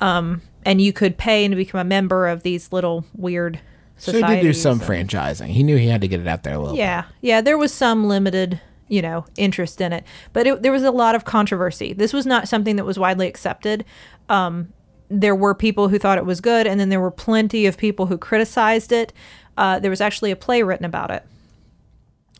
Um, 0.00 0.42
and 0.64 0.80
you 0.80 0.92
could 0.92 1.16
pay 1.16 1.44
and 1.44 1.54
become 1.54 1.80
a 1.80 1.84
member 1.84 2.26
of 2.26 2.42
these 2.42 2.72
little 2.72 3.04
weird. 3.16 3.60
So 4.00 4.12
he 4.12 4.22
did 4.22 4.40
do 4.42 4.52
some 4.54 4.80
franchising. 4.80 5.48
He 5.48 5.62
knew 5.62 5.76
he 5.76 5.88
had 5.88 6.00
to 6.00 6.08
get 6.08 6.20
it 6.20 6.26
out 6.26 6.42
there 6.42 6.54
a 6.54 6.58
little. 6.58 6.76
yeah, 6.76 7.04
yeah. 7.20 7.40
There 7.40 7.58
was 7.58 7.72
some 7.72 8.06
limited, 8.08 8.60
you 8.88 9.02
know, 9.02 9.26
interest 9.36 9.80
in 9.80 9.92
it, 9.92 10.04
but 10.32 10.46
it, 10.46 10.62
there 10.62 10.72
was 10.72 10.82
a 10.84 10.90
lot 10.90 11.14
of 11.14 11.24
controversy. 11.24 11.92
This 11.92 12.12
was 12.12 12.24
not 12.26 12.48
something 12.48 12.76
that 12.76 12.84
was 12.84 12.98
widely 12.98 13.28
accepted. 13.28 13.84
Um, 14.28 14.72
there 15.08 15.34
were 15.34 15.54
people 15.54 15.88
who 15.88 15.98
thought 15.98 16.18
it 16.18 16.24
was 16.24 16.40
good, 16.40 16.66
and 16.66 16.80
then 16.80 16.88
there 16.88 17.00
were 17.00 17.10
plenty 17.10 17.66
of 17.66 17.76
people 17.76 18.06
who 18.06 18.16
criticized 18.16 18.90
it. 18.92 19.12
Uh, 19.56 19.78
there 19.78 19.90
was 19.90 20.00
actually 20.00 20.30
a 20.30 20.36
play 20.36 20.62
written 20.62 20.86
about 20.86 21.10
it. 21.10 21.24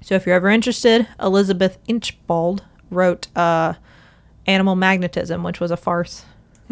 So 0.03 0.15
if 0.15 0.25
you're 0.25 0.37
ever 0.37 0.49
interested, 0.49 1.07
Elizabeth 1.21 1.77
Inchbald 1.89 2.63
wrote 2.91 3.27
uh, 3.37 3.75
Animal 4.47 4.77
Magnetism, 4.77 5.43
which 5.43 5.61
was 5.61 5.71
a 5.71 5.77
farce 5.77 6.25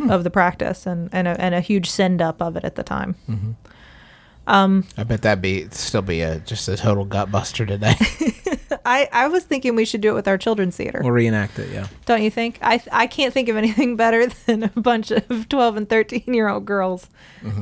of 0.09 0.23
the 0.23 0.31
practice 0.31 0.87
and, 0.87 1.11
and, 1.13 1.27
a, 1.27 1.39
and 1.41 1.55
a 1.57 1.61
huge 1.61 1.91
send 1.91 2.23
up 2.23 2.41
of 2.41 2.57
it 2.57 2.65
at 2.65 2.77
the 2.77 2.85
time. 2.85 3.17
I 4.51 5.05
bet 5.05 5.23
that'd 5.23 5.43
be 5.43 5.69
still 5.71 6.03
be 6.03 6.23
a 6.23 6.39
just 6.41 6.69
a 6.69 6.77
total 6.77 7.05
gut 7.05 7.31
buster 7.31 7.67
today. 7.67 7.95
I, 8.85 9.09
I 9.13 9.29
was 9.29 9.45
thinking 9.45 9.75
we 9.77 9.85
should 9.85 10.01
do 10.01 10.11
it 10.11 10.15
with 10.15 10.27
our 10.29 10.39
children's 10.39 10.77
theater. 10.77 11.01
we'll 11.03 11.13
reenact 11.13 11.59
it. 11.59 11.71
Yeah. 11.71 11.87
Don't 12.07 12.23
you 12.23 12.31
think? 12.31 12.59
I 12.63 12.81
I 12.91 13.07
can't 13.07 13.35
think 13.35 13.49
of 13.51 13.57
anything 13.57 13.97
better 14.05 14.27
than 14.47 14.63
a 14.65 14.69
bunch 14.81 15.11
of 15.11 15.49
12 15.51 15.77
and 15.77 15.89
13 15.89 16.23
year 16.33 16.49
old 16.49 16.65
girls 16.65 17.09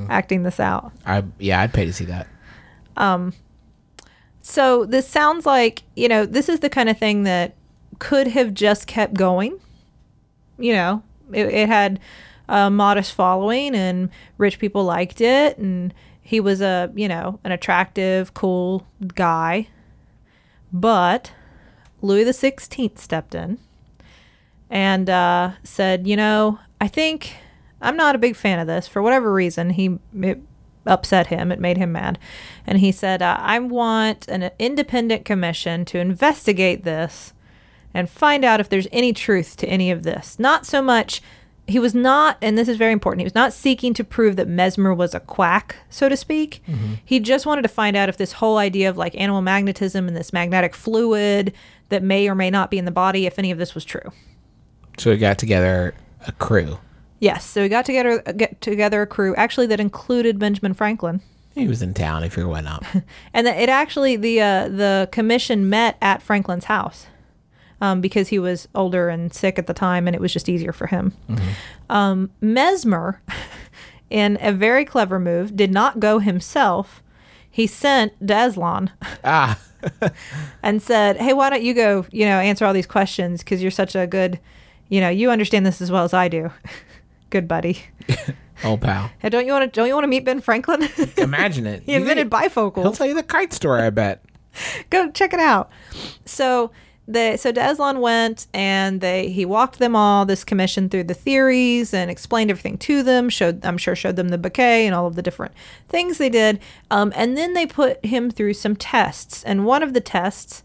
acting 0.08 0.44
this 0.44 0.60
out. 0.60 0.92
I 1.04 1.24
yeah, 1.38 1.60
I'd 1.60 1.72
pay 1.74 1.84
to 1.86 1.92
see 1.92 2.04
that. 2.06 2.28
Um, 2.96 3.32
So 4.42 4.84
this 4.86 5.08
sounds 5.08 5.44
like, 5.44 5.82
you 5.96 6.08
know, 6.08 6.24
this 6.24 6.48
is 6.48 6.60
the 6.60 6.70
kind 6.70 6.88
of 6.88 6.96
thing 6.98 7.24
that 7.24 7.56
could 7.98 8.28
have 8.28 8.54
just 8.54 8.86
kept 8.86 9.14
going. 9.14 9.58
You 10.58 10.72
know, 10.74 11.02
it, 11.32 11.46
it 11.46 11.68
had 11.68 11.98
a 12.48 12.70
modest 12.70 13.12
following 13.12 13.74
and 13.74 14.08
rich 14.38 14.58
people 14.60 14.84
liked 14.84 15.20
it. 15.20 15.58
And 15.58 15.92
he 16.26 16.40
was 16.40 16.60
a, 16.60 16.90
you 16.96 17.06
know, 17.06 17.38
an 17.44 17.52
attractive, 17.52 18.34
cool 18.34 18.84
guy. 19.14 19.68
But 20.72 21.30
Louis 22.02 22.24
XVI 22.24 22.98
stepped 22.98 23.32
in 23.32 23.58
and 24.68 25.08
uh, 25.08 25.52
said, 25.62 26.08
you 26.08 26.16
know, 26.16 26.58
I 26.80 26.88
think 26.88 27.36
I'm 27.80 27.96
not 27.96 28.16
a 28.16 28.18
big 28.18 28.34
fan 28.34 28.58
of 28.58 28.66
this 28.66 28.88
for 28.88 29.02
whatever 29.02 29.32
reason. 29.32 29.70
He 29.70 29.98
it 30.20 30.40
upset 30.84 31.28
him. 31.28 31.52
It 31.52 31.60
made 31.60 31.76
him 31.76 31.92
mad, 31.92 32.18
and 32.66 32.78
he 32.78 32.90
said, 32.90 33.22
uh, 33.22 33.36
I 33.38 33.60
want 33.60 34.26
an 34.26 34.50
independent 34.58 35.24
commission 35.24 35.84
to 35.86 35.98
investigate 35.98 36.82
this 36.82 37.32
and 37.94 38.10
find 38.10 38.44
out 38.44 38.58
if 38.58 38.68
there's 38.68 38.88
any 38.90 39.12
truth 39.12 39.56
to 39.58 39.68
any 39.68 39.92
of 39.92 40.02
this. 40.02 40.40
Not 40.40 40.66
so 40.66 40.82
much. 40.82 41.22
He 41.68 41.78
was 41.78 41.94
not, 41.94 42.38
and 42.40 42.56
this 42.56 42.68
is 42.68 42.76
very 42.76 42.92
important, 42.92 43.20
he 43.20 43.24
was 43.24 43.34
not 43.34 43.52
seeking 43.52 43.92
to 43.94 44.04
prove 44.04 44.36
that 44.36 44.46
Mesmer 44.46 44.94
was 44.94 45.14
a 45.14 45.20
quack, 45.20 45.76
so 45.90 46.08
to 46.08 46.16
speak. 46.16 46.62
He 47.04 47.18
just 47.18 47.44
wanted 47.44 47.62
to 47.62 47.68
find 47.68 47.96
out 47.96 48.08
if 48.08 48.16
this 48.16 48.32
whole 48.32 48.58
idea 48.58 48.88
of 48.88 48.96
like 48.96 49.14
animal 49.16 49.42
magnetism 49.42 50.06
and 50.06 50.16
this 50.16 50.32
magnetic 50.32 50.74
fluid 50.76 51.52
that 51.88 52.02
may 52.04 52.28
or 52.28 52.34
may 52.36 52.50
not 52.50 52.70
be 52.70 52.78
in 52.78 52.84
the 52.84 52.90
body, 52.92 53.26
if 53.26 53.38
any 53.38 53.50
of 53.50 53.58
this 53.58 53.74
was 53.74 53.84
true. 53.84 54.12
So 54.98 55.10
he 55.10 55.18
got 55.18 55.38
together 55.38 55.94
a 56.26 56.32
crew. 56.32 56.78
Yes, 57.18 57.44
so 57.44 57.62
we 57.62 57.68
got 57.68 57.84
together 57.84 58.20
get 58.36 58.60
together 58.60 59.02
a 59.02 59.06
crew 59.06 59.34
actually 59.36 59.66
that 59.68 59.80
included 59.80 60.38
Benjamin 60.38 60.74
Franklin. 60.74 61.20
He 61.54 61.66
was 61.66 61.80
in 61.82 61.94
town. 61.94 62.22
He 62.22 62.28
figured 62.28 62.48
why 62.48 62.60
not. 62.60 62.84
And 63.32 63.46
it 63.46 63.68
actually 63.68 64.16
the 64.16 64.40
uh, 64.40 64.68
the 64.68 65.08
commission 65.10 65.68
met 65.68 65.96
at 66.02 66.22
Franklin's 66.22 66.66
house 66.66 67.06
um, 67.80 68.00
because 68.00 68.28
he 68.28 68.38
was 68.38 68.68
older 68.74 69.08
and 69.08 69.32
sick 69.32 69.58
at 69.58 69.66
the 69.66 69.74
time, 69.74 70.06
and 70.06 70.14
it 70.14 70.20
was 70.20 70.32
just 70.32 70.48
easier 70.48 70.72
for 70.72 70.86
him. 70.86 71.12
Um, 71.90 72.30
Mesmer, 72.40 73.20
in 74.10 74.38
a 74.40 74.52
very 74.52 74.84
clever 74.84 75.18
move, 75.18 75.56
did 75.56 75.72
not 75.72 76.00
go 76.00 76.18
himself. 76.18 77.02
He 77.50 77.66
sent 77.66 78.18
Deslon 78.24 78.90
ah, 79.24 79.58
and 80.62 80.82
said, 80.82 81.16
"Hey, 81.16 81.32
why 81.32 81.50
don't 81.50 81.62
you 81.62 81.74
go? 81.74 82.06
You 82.10 82.26
know, 82.26 82.38
answer 82.38 82.64
all 82.64 82.72
these 82.72 82.86
questions 82.86 83.42
because 83.42 83.62
you're 83.62 83.70
such 83.70 83.94
a 83.94 84.06
good, 84.06 84.38
you 84.88 85.00
know, 85.00 85.08
you 85.08 85.30
understand 85.30 85.64
this 85.66 85.80
as 85.80 85.90
well 85.90 86.04
as 86.04 86.12
I 86.14 86.28
do. 86.28 86.50
good 87.30 87.48
buddy. 87.48 87.82
old 88.64 88.80
pal. 88.80 89.10
Hey, 89.18 89.28
don't 89.28 89.46
you 89.46 89.52
want 89.52 89.72
to? 89.72 89.80
Don't 89.80 89.88
you 89.88 89.94
want 89.94 90.04
to 90.04 90.08
meet 90.08 90.24
Ben 90.24 90.40
Franklin? 90.40 90.88
Imagine 91.16 91.66
it. 91.66 91.82
he 91.84 91.94
invented 91.94 92.30
bifocals. 92.30 92.82
He'll 92.82 92.92
tell 92.92 93.06
you 93.06 93.14
the 93.14 93.22
kite 93.22 93.52
story. 93.52 93.82
I 93.82 93.90
bet. 93.90 94.22
go 94.90 95.10
check 95.10 95.32
it 95.34 95.40
out. 95.40 95.70
So 96.24 96.70
they 97.08 97.36
so 97.36 97.52
Deslon 97.52 98.00
went 98.00 98.46
and 98.52 99.00
they 99.00 99.28
he 99.28 99.44
walked 99.44 99.78
them 99.78 99.94
all 99.94 100.24
this 100.26 100.42
commission 100.44 100.88
through 100.88 101.04
the 101.04 101.14
theories 101.14 101.94
and 101.94 102.10
explained 102.10 102.50
everything 102.50 102.78
to 102.78 103.02
them. 103.02 103.28
Showed 103.28 103.64
I'm 103.64 103.78
sure 103.78 103.94
showed 103.94 104.16
them 104.16 104.30
the 104.30 104.38
baquet 104.38 104.84
and 104.86 104.94
all 104.94 105.06
of 105.06 105.14
the 105.14 105.22
different 105.22 105.52
things 105.88 106.18
they 106.18 106.28
did. 106.28 106.58
Um, 106.90 107.12
and 107.14 107.36
then 107.36 107.54
they 107.54 107.66
put 107.66 108.04
him 108.04 108.30
through 108.30 108.54
some 108.54 108.74
tests. 108.74 109.44
And 109.44 109.64
one 109.64 109.82
of 109.84 109.94
the 109.94 110.00
tests 110.00 110.64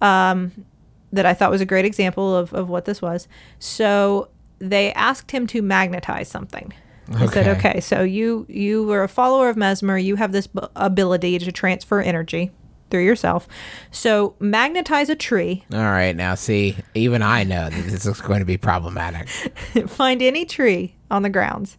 um, 0.00 0.64
that 1.12 1.26
I 1.26 1.34
thought 1.34 1.50
was 1.50 1.60
a 1.60 1.66
great 1.66 1.84
example 1.84 2.34
of, 2.34 2.54
of 2.54 2.68
what 2.70 2.86
this 2.86 3.02
was. 3.02 3.28
So 3.58 4.28
they 4.58 4.92
asked 4.94 5.30
him 5.30 5.46
to 5.48 5.60
magnetize 5.60 6.28
something. 6.28 6.72
Said, 7.10 7.48
Okay. 7.48 7.50
okay, 7.50 7.80
so 7.80 8.02
you 8.02 8.46
you 8.48 8.84
were 8.86 9.02
a 9.02 9.08
follower 9.08 9.50
of 9.50 9.56
Mesmer. 9.56 9.98
You 9.98 10.16
have 10.16 10.32
this 10.32 10.46
b- 10.46 10.60
ability 10.76 11.38
to 11.40 11.52
transfer 11.52 12.00
energy 12.00 12.50
through 12.92 13.04
yourself. 13.04 13.48
So 13.90 14.36
magnetize 14.38 15.08
a 15.08 15.16
tree. 15.16 15.64
All 15.72 15.80
right, 15.80 16.14
now 16.14 16.36
see, 16.36 16.76
even 16.94 17.22
I 17.22 17.42
know 17.42 17.68
that 17.68 17.84
this 17.86 18.06
is 18.06 18.20
going 18.20 18.38
to 18.38 18.44
be 18.44 18.56
problematic. 18.56 19.28
find 19.88 20.22
any 20.22 20.44
tree 20.44 20.94
on 21.10 21.22
the 21.22 21.30
grounds. 21.30 21.78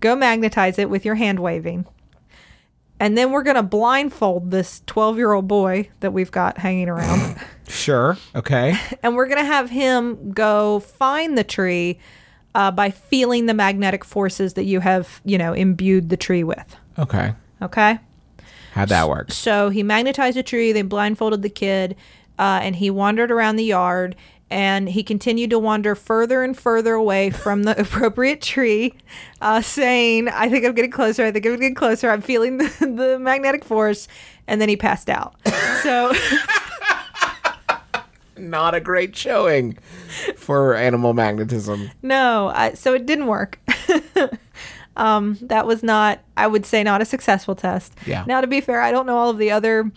Go 0.00 0.14
magnetize 0.14 0.78
it 0.78 0.90
with 0.90 1.06
your 1.06 1.14
hand 1.14 1.38
waving. 1.38 1.86
And 2.98 3.16
then 3.16 3.30
we're 3.30 3.44
going 3.44 3.56
to 3.56 3.62
blindfold 3.62 4.50
this 4.50 4.82
12 4.86 5.16
year 5.16 5.32
old 5.32 5.48
boy 5.48 5.88
that 6.00 6.12
we've 6.12 6.30
got 6.30 6.58
hanging 6.58 6.90
around. 6.90 7.40
Sure. 7.70 8.18
Okay. 8.34 8.76
and 9.04 9.14
we're 9.14 9.26
going 9.26 9.38
to 9.38 9.44
have 9.44 9.70
him 9.70 10.32
go 10.32 10.80
find 10.80 11.38
the 11.38 11.44
tree 11.44 12.00
uh, 12.56 12.72
by 12.72 12.90
feeling 12.90 13.46
the 13.46 13.54
magnetic 13.54 14.04
forces 14.04 14.54
that 14.54 14.64
you 14.64 14.80
have, 14.80 15.20
you 15.24 15.38
know, 15.38 15.52
imbued 15.52 16.08
the 16.08 16.16
tree 16.16 16.42
with. 16.42 16.74
Okay. 16.98 17.32
Okay. 17.62 18.00
How'd 18.72 18.88
that 18.90 19.08
work? 19.08 19.32
So 19.32 19.68
he 19.70 19.82
magnetized 19.82 20.36
a 20.36 20.42
tree, 20.42 20.72
they 20.72 20.82
blindfolded 20.82 21.42
the 21.42 21.48
kid, 21.50 21.96
uh, 22.38 22.60
and 22.62 22.76
he 22.76 22.90
wandered 22.90 23.30
around 23.30 23.56
the 23.56 23.64
yard. 23.64 24.16
And 24.52 24.88
he 24.88 25.04
continued 25.04 25.50
to 25.50 25.60
wander 25.60 25.94
further 25.94 26.42
and 26.42 26.58
further 26.58 26.94
away 26.94 27.30
from 27.30 27.62
the 27.62 27.80
appropriate 27.80 28.42
tree, 28.42 28.94
uh, 29.40 29.60
saying, 29.60 30.28
I 30.28 30.48
think 30.48 30.64
I'm 30.64 30.74
getting 30.74 30.90
closer. 30.90 31.24
I 31.24 31.30
think 31.30 31.46
I'm 31.46 31.54
getting 31.54 31.76
closer. 31.76 32.10
I'm 32.10 32.20
feeling 32.20 32.58
the, 32.58 32.64
the 32.80 33.18
magnetic 33.20 33.64
force. 33.64 34.08
And 34.48 34.60
then 34.60 34.68
he 34.68 34.76
passed 34.76 35.08
out. 35.08 35.34
So, 35.82 36.12
Not 38.36 38.74
a 38.74 38.80
great 38.80 39.14
showing 39.16 39.78
for 40.36 40.74
animal 40.74 41.14
magnetism. 41.14 41.90
no, 42.02 42.50
I, 42.54 42.74
so 42.74 42.92
it 42.94 43.06
didn't 43.06 43.26
work. 43.28 43.58
Um, 45.00 45.38
that 45.42 45.66
was 45.66 45.82
not, 45.82 46.20
I 46.36 46.46
would 46.46 46.66
say, 46.66 46.82
not 46.82 47.00
a 47.00 47.04
successful 47.04 47.54
test. 47.54 47.94
Yeah. 48.06 48.24
Now, 48.26 48.40
to 48.40 48.46
be 48.46 48.60
fair, 48.60 48.80
I 48.80 48.92
don't 48.92 49.06
know 49.06 49.16
all 49.16 49.30
of 49.30 49.38
the 49.38 49.50
other 49.50 49.90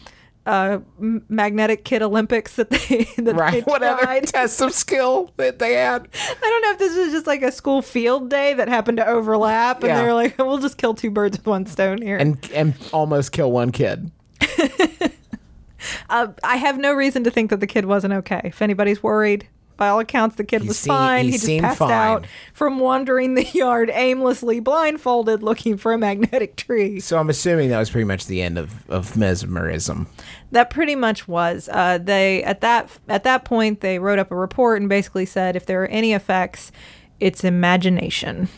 uh, 0.46 0.80
magnetic 1.00 1.84
kid 1.86 2.02
Olympics 2.02 2.56
that 2.58 2.70
they 2.70 3.04
that 3.18 3.24
they 3.26 3.34
Right. 3.34 3.66
What 3.68 3.84
other 3.84 4.02
tried. 4.04 4.28
tests 4.28 4.60
of 4.62 4.74
skill 4.74 5.32
that 5.38 5.60
they 5.60 5.74
had? 5.74 6.08
I 6.13 6.36
don't 6.42 6.62
know 6.62 6.72
if 6.72 6.80
this 6.80 6.96
was 6.98 7.12
just 7.12 7.28
like 7.28 7.42
a 7.44 7.52
school 7.52 7.82
field 7.82 8.30
day 8.30 8.54
that 8.54 8.68
happened 8.68 8.98
to 8.98 9.08
overlap, 9.08 9.78
and 9.84 9.88
Yeah. 9.88 10.02
they 10.02 10.08
were 10.08 10.13
like, 10.13 10.38
"We'll 10.38 10.58
just 10.58 10.78
kill 10.78 10.94
two 10.96 11.12
birds 11.12 11.38
with 11.38 11.48
one 11.48 11.66
stone 11.66 12.02
here." 12.02 12.18
And 12.18 12.38
and 12.54 12.74
almost 12.92 13.32
kill 13.32 13.52
one 13.52 13.72
kid. 13.72 14.12
uh, 16.10 16.28
I 16.44 16.58
have 16.58 16.78
no 16.78 16.94
reason 16.94 17.24
to 17.24 17.32
think 17.32 17.50
that 17.50 17.60
the 17.60 17.68
kid 17.68 17.86
wasn't 17.86 18.13
okay. 18.13 18.42
If 18.44 18.62
anybody's 18.62 19.02
worried, 19.04 19.48
by 19.78 19.88
all 19.90 20.00
accounts, 20.00 20.36
the 20.36 20.44
kid 20.44 20.62
He 20.62 20.68
was 20.68 20.86
fine. 20.86 21.26
he 21.26 21.32
He, 21.32 21.38
just 21.38 21.62
passed 21.62 21.80
fine. 21.80 21.92
out 21.92 22.26
from 22.54 22.80
wandering 22.80 23.36
the 23.36 23.44
yard 23.54 23.90
aimlessly, 23.94 24.60
blindfolded, 24.60 25.42
looking 25.44 25.78
for 25.78 25.94
a 25.94 25.98
magnetic 25.98 26.56
tree. 26.56 27.00
So 27.00 27.18
I'm 27.18 27.30
assuming 27.30 27.70
that 27.70 27.80
was 27.80 27.90
pretty 27.90 28.06
much 28.06 28.28
the 28.28 28.42
end 28.42 28.58
of, 28.58 28.90
of 28.90 29.18
mesmerism. 29.18 30.08
That 30.52 30.70
pretty 30.70 30.96
much 30.96 31.28
was. 31.28 31.70
Uh, 31.72 31.98
they 31.98 32.44
at 32.44 32.62
that 32.62 32.90
at 33.08 33.24
that 33.24 33.44
point 33.46 33.82
they 33.82 34.00
wrote 34.00 34.20
up 34.20 34.32
a 34.32 34.36
report 34.36 34.80
and 34.80 34.88
basically 34.90 35.26
said 35.26 35.56
if 35.56 35.66
there 35.66 35.82
are 35.84 35.88
any 35.88 36.14
effects, 36.14 36.72
it's 37.20 37.44
imagination, 37.44 38.50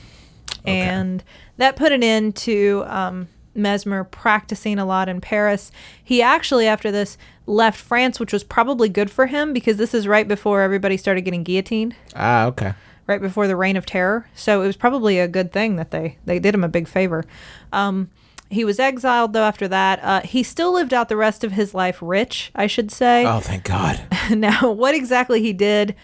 and 0.65 1.23
that 1.57 1.75
put 1.75 1.91
an 1.91 2.03
end 2.03 2.35
to 2.35 2.83
um, 2.87 3.27
Mesmer 3.55 4.03
practicing 4.03 4.77
a 4.77 4.85
lot 4.85 5.09
in 5.09 5.21
Paris. 5.21 5.71
He 6.03 6.21
actually 6.21 6.67
after 6.67 6.91
this 6.91 7.17
left 7.47 7.79
France, 7.79 8.19
which 8.19 8.33
was 8.33 8.43
probably 8.43 8.89
good 8.89 9.09
for 9.09 9.27
him 9.27 9.53
because 9.53 9.77
this 9.77 9.93
is 9.93 10.07
right 10.07 10.27
before 10.27 10.61
everybody 10.61 10.97
started 10.97 11.21
getting 11.21 11.43
guillotined, 11.43 11.95
Ah, 12.15 12.45
okay. 12.45 12.73
right 13.07 13.21
before 13.21 13.47
the 13.47 13.55
Reign 13.55 13.77
of 13.77 13.85
Terror. 13.85 14.27
So 14.35 14.61
it 14.61 14.67
was 14.67 14.75
probably 14.75 15.19
a 15.19 15.27
good 15.27 15.51
thing 15.51 15.75
that 15.77 15.91
they 15.91 16.17
they 16.25 16.39
did 16.39 16.53
him 16.55 16.63
a 16.63 16.69
big 16.69 16.87
favor. 16.87 17.23
Um, 17.71 18.09
he 18.49 18.63
was 18.63 18.79
exiled 18.79 19.33
though 19.33 19.43
after 19.43 19.67
that. 19.67 19.99
Uh, 20.03 20.21
he 20.21 20.43
still 20.43 20.71
lived 20.73 20.93
out 20.93 21.09
the 21.09 21.17
rest 21.17 21.43
of 21.43 21.51
his 21.53 21.73
life 21.73 21.97
rich, 22.01 22.51
I 22.55 22.67
should 22.67 22.91
say. 22.91 23.25
Oh, 23.25 23.39
thank 23.39 23.63
God. 23.63 24.01
now, 24.31 24.71
what 24.71 24.93
exactly 24.95 25.41
he 25.41 25.53
did, 25.53 25.95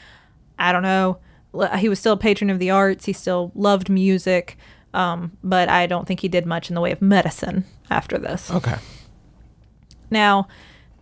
I 0.57 0.71
don't 0.71 0.83
know. 0.83 1.17
He 1.77 1.89
was 1.89 1.99
still 1.99 2.13
a 2.13 2.17
patron 2.17 2.49
of 2.49 2.59
the 2.59 2.69
arts. 2.71 3.05
He 3.05 3.13
still 3.13 3.51
loved 3.55 3.89
music, 3.89 4.57
um, 4.93 5.37
but 5.43 5.69
I 5.69 5.87
don't 5.87 6.07
think 6.07 6.19
he 6.19 6.27
did 6.27 6.45
much 6.45 6.69
in 6.69 6.75
the 6.75 6.81
way 6.81 6.91
of 6.91 7.01
medicine 7.01 7.65
after 7.89 8.17
this. 8.17 8.51
Okay. 8.51 8.75
Now, 10.09 10.47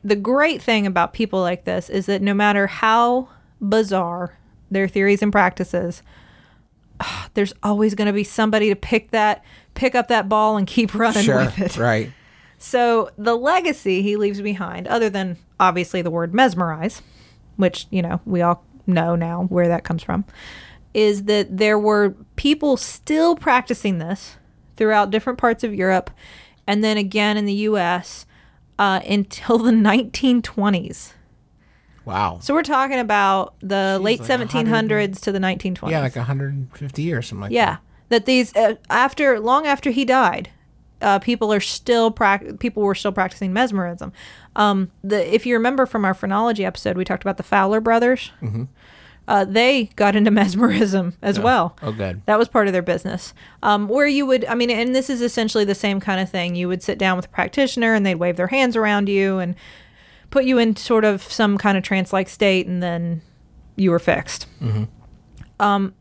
the 0.03 0.15
great 0.15 0.61
thing 0.61 0.85
about 0.87 1.13
people 1.13 1.41
like 1.41 1.65
this 1.65 1.89
is 1.89 2.05
that 2.05 2.21
no 2.21 2.33
matter 2.33 2.67
how 2.67 3.29
bizarre 3.61 4.37
their 4.71 4.87
theories 4.87 5.21
and 5.21 5.31
practices, 5.31 6.03
there's 7.33 7.53
always 7.63 7.95
going 7.95 8.07
to 8.07 8.13
be 8.13 8.23
somebody 8.23 8.69
to 8.69 8.75
pick 8.75 9.11
that 9.11 9.43
pick 9.75 9.95
up 9.95 10.07
that 10.09 10.27
ball 10.27 10.57
and 10.57 10.67
keep 10.67 10.93
running 10.93 11.23
Sure. 11.23 11.37
with 11.37 11.59
it. 11.59 11.77
Right. 11.77 12.11
So 12.57 13.09
the 13.17 13.35
legacy 13.37 14.01
he 14.01 14.17
leaves 14.17 14.41
behind, 14.41 14.87
other 14.87 15.09
than 15.09 15.37
obviously 15.59 16.01
the 16.01 16.11
word 16.11 16.33
mesmerize, 16.33 17.01
which, 17.55 17.87
you 17.89 18.01
know, 18.01 18.19
we 18.25 18.41
all 18.41 18.65
know 18.85 19.15
now 19.15 19.43
where 19.43 19.69
that 19.69 19.85
comes 19.85 20.03
from, 20.03 20.25
is 20.93 21.23
that 21.23 21.57
there 21.57 21.77
were 21.77 22.15
people 22.35 22.77
still 22.77 23.35
practicing 23.35 23.99
this 23.99 24.37
throughout 24.75 25.11
different 25.11 25.37
parts 25.37 25.63
of 25.63 25.73
Europe 25.73 26.09
and 26.65 26.83
then 26.83 26.97
again 26.97 27.37
in 27.37 27.45
the 27.45 27.53
US 27.53 28.25
uh, 28.77 29.01
until 29.07 29.57
the 29.57 29.71
1920s. 29.71 31.13
Wow. 32.05 32.39
So 32.41 32.53
we're 32.53 32.63
talking 32.63 32.97
about 32.99 33.55
the 33.59 33.99
late 34.01 34.19
like 34.19 34.29
1700s 34.29 35.19
to 35.21 35.31
the 35.31 35.39
1920s. 35.39 35.91
Yeah, 35.91 35.99
like 35.99 36.15
150 36.15 37.01
years, 37.03 37.27
something 37.27 37.41
like 37.41 37.49
that. 37.51 37.55
Yeah, 37.55 37.77
that 38.09 38.25
these 38.25 38.55
uh, 38.55 38.75
after 38.89 39.39
long 39.39 39.67
after 39.67 39.91
he 39.91 40.05
died, 40.05 40.49
uh, 41.01 41.19
people 41.19 41.53
are 41.53 41.59
still 41.59 42.09
prac- 42.09 42.59
people 42.59 42.81
were 42.83 42.95
still 42.95 43.11
practicing 43.11 43.53
mesmerism. 43.53 44.11
Um, 44.55 44.91
the 45.03 45.33
if 45.33 45.45
you 45.45 45.53
remember 45.53 45.85
from 45.85 46.03
our 46.03 46.13
phrenology 46.13 46.65
episode, 46.65 46.97
we 46.97 47.05
talked 47.05 47.23
about 47.23 47.37
the 47.37 47.43
Fowler 47.43 47.79
brothers. 47.81 48.31
Uh, 49.29 49.45
they 49.45 49.85
got 49.95 50.15
into 50.15 50.31
mesmerism 50.41 51.13
as 51.21 51.39
well. 51.39 51.77
Oh, 51.83 51.91
good. 51.91 52.21
That 52.25 52.39
was 52.39 52.47
part 52.49 52.65
of 52.67 52.73
their 52.73 52.81
business. 52.81 53.33
Um, 53.61 53.87
where 53.87 54.07
you 54.07 54.25
would, 54.25 54.43
I 54.45 54.55
mean, 54.55 54.71
and 54.71 54.95
this 54.95 55.07
is 55.09 55.21
essentially 55.21 55.63
the 55.65 55.75
same 55.75 55.99
kind 55.99 56.19
of 56.19 56.29
thing. 56.29 56.55
You 56.55 56.67
would 56.67 56.81
sit 56.81 56.97
down 56.97 57.15
with 57.15 57.25
a 57.27 57.29
practitioner 57.29 57.93
and 57.93 58.03
they'd 58.05 58.15
wave 58.15 58.37
their 58.37 58.47
hands 58.47 58.75
around 58.75 59.07
you 59.07 59.37
and 59.37 59.53
put 60.31 60.45
you 60.45 60.57
in 60.57 60.75
sort 60.75 61.05
of 61.05 61.21
some 61.21 61.57
kind 61.59 61.77
of 61.77 61.83
trance 61.83 62.11
like 62.11 62.27
state, 62.27 62.65
and 62.65 62.81
then 62.81 63.21
you 63.75 63.91
were 63.91 63.99
fixed. 63.99 64.47
Um, 65.59 65.93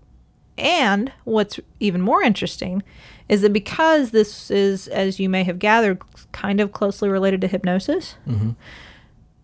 and 0.57 1.13
what's 1.25 1.61
even 1.81 2.01
more 2.01 2.23
interesting 2.23 2.83
is 3.29 3.43
that 3.43 3.53
because 3.53 4.11
this 4.11 4.51
is, 4.51 4.89
as 4.89 5.21
you 5.21 5.29
may 5.29 5.45
have 5.45 5.59
gathered, 5.59 6.01
kind 6.33 6.61
of 6.61 6.73
closely 6.73 7.09
related 7.11 7.41
to 7.43 7.47
hypnosis, 7.47 8.17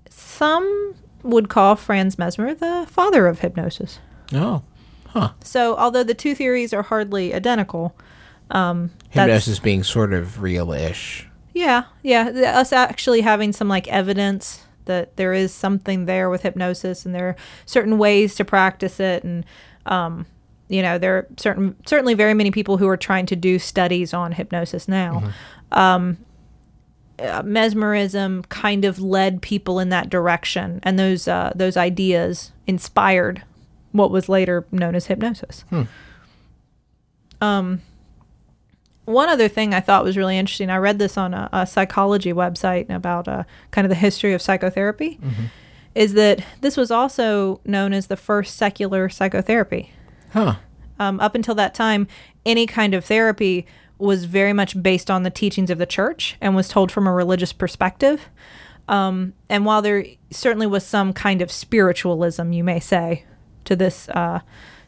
some 0.09 0.95
would 1.25 1.49
call 1.49 1.75
Franz 1.75 2.19
Mesmer 2.19 2.55
the 2.55 2.87
father 2.89 3.27
of 3.27 3.41
hypnosis. 3.41 3.99
Oh, 4.33 4.63
huh. 5.09 5.31
So, 5.43 5.77
although 5.77 6.05
the 6.05 6.15
two 6.15 6.35
theories 6.35 6.73
are 6.73 6.83
hardly 6.83 7.35
identical, 7.35 7.97
um, 8.51 8.91
hypnosis 9.11 9.59
being 9.59 9.83
sort 9.83 10.13
of 10.13 10.41
real-ish. 10.41 11.29
yeah, 11.55 11.85
yeah, 12.03 12.31
th- 12.31 12.45
us 12.47 12.73
actually 12.73 13.23
having 13.23 13.53
some 13.53 13.69
like 13.69 13.89
evidence 13.89 14.65
that 14.85 15.17
there 15.17 15.33
is 15.33 15.53
something 15.53 16.05
there 16.05 16.29
with 16.29 16.43
hypnosis, 16.43 17.07
and 17.07 17.15
there 17.15 17.29
are 17.29 17.37
certain 17.65 17.97
ways 17.99 18.35
to 18.35 18.45
practice 18.45 19.01
it, 19.01 19.25
and 19.25 19.45
um, 19.87 20.27
you 20.69 20.83
know, 20.83 20.99
there 20.99 21.17
are 21.17 21.27
certain 21.39 21.75
certainly 21.87 22.15
very 22.15 22.35
many 22.35 22.51
people 22.51 22.77
who 22.77 22.89
are 22.89 22.97
trying 22.97 23.27
to 23.27 23.37
do 23.37 23.59
studies 23.59 24.13
on 24.13 24.33
hypnosis 24.33 24.89
now. 24.89 25.33
Um, 25.73 26.19
uh, 27.19 27.43
mesmerism 27.45 28.43
kind 28.49 28.85
of 28.85 28.99
led 29.01 29.43
people 29.43 29.79
in 29.79 29.89
that 29.91 30.11
direction, 30.11 30.81
and 30.83 30.99
those 30.99 31.29
uh, 31.29 31.53
those 31.55 31.77
ideas 31.77 32.53
inspired 32.67 33.43
what 33.93 34.11
was 34.11 34.29
later 34.29 34.67
known 34.73 34.95
as 34.95 35.07
hypnosis. 35.07 35.65
Um, 37.41 37.83
one 39.05 39.29
other 39.29 39.49
thing 39.49 39.75
I 39.75 39.81
thought 39.81 40.03
was 40.03 40.17
really 40.17 40.39
interesting. 40.39 40.71
I 40.71 40.77
read 40.79 40.99
this 40.99 41.17
on 41.17 41.35
a, 41.35 41.49
a 41.53 41.67
psychology 41.67 42.33
website 42.33 42.89
about 42.91 43.29
uh, 43.29 43.45
kind 43.71 43.85
of 43.85 43.91
the 43.91 43.95
history 43.95 44.33
of 44.33 44.41
psychotherapy. 44.43 45.19
Is 45.95 46.15
that 46.15 46.45
this 46.61 46.77
was 46.77 46.91
also 46.91 47.61
known 47.65 47.93
as 47.93 48.09
the 48.09 48.17
first 48.17 48.57
secular 48.57 49.09
psychotherapy? 49.09 49.93
Huh. 50.33 50.57
um, 50.99 51.21
up 51.21 51.35
until 51.35 51.55
that 51.55 51.75
time, 51.75 52.07
any 52.45 52.67
kind 52.67 52.95
of 52.95 53.05
therapy 53.05 53.67
was 53.99 54.25
very 54.25 54.53
much 54.53 54.81
based 54.83 55.11
on 55.11 55.23
the 55.23 55.31
teachings 55.31 55.71
of 55.71 55.79
the 55.79 55.87
church 55.87 56.37
and 56.41 56.57
was 56.57 56.69
told 56.69 56.91
from 56.91 57.07
a 57.07 57.13
religious 57.13 57.53
perspective. 57.53 58.29
Um, 58.89 59.35
and 59.49 59.65
while 59.65 59.83
there 59.83 60.05
certainly 60.31 60.67
was 60.67 60.85
some 60.85 61.13
kind 61.13 61.41
of 61.41 61.51
spiritualism, 61.51 62.53
you 62.53 62.65
may 62.65 62.81
say, 62.81 63.25
to 63.65 63.77
this 63.77 64.09
uh, 64.11 64.41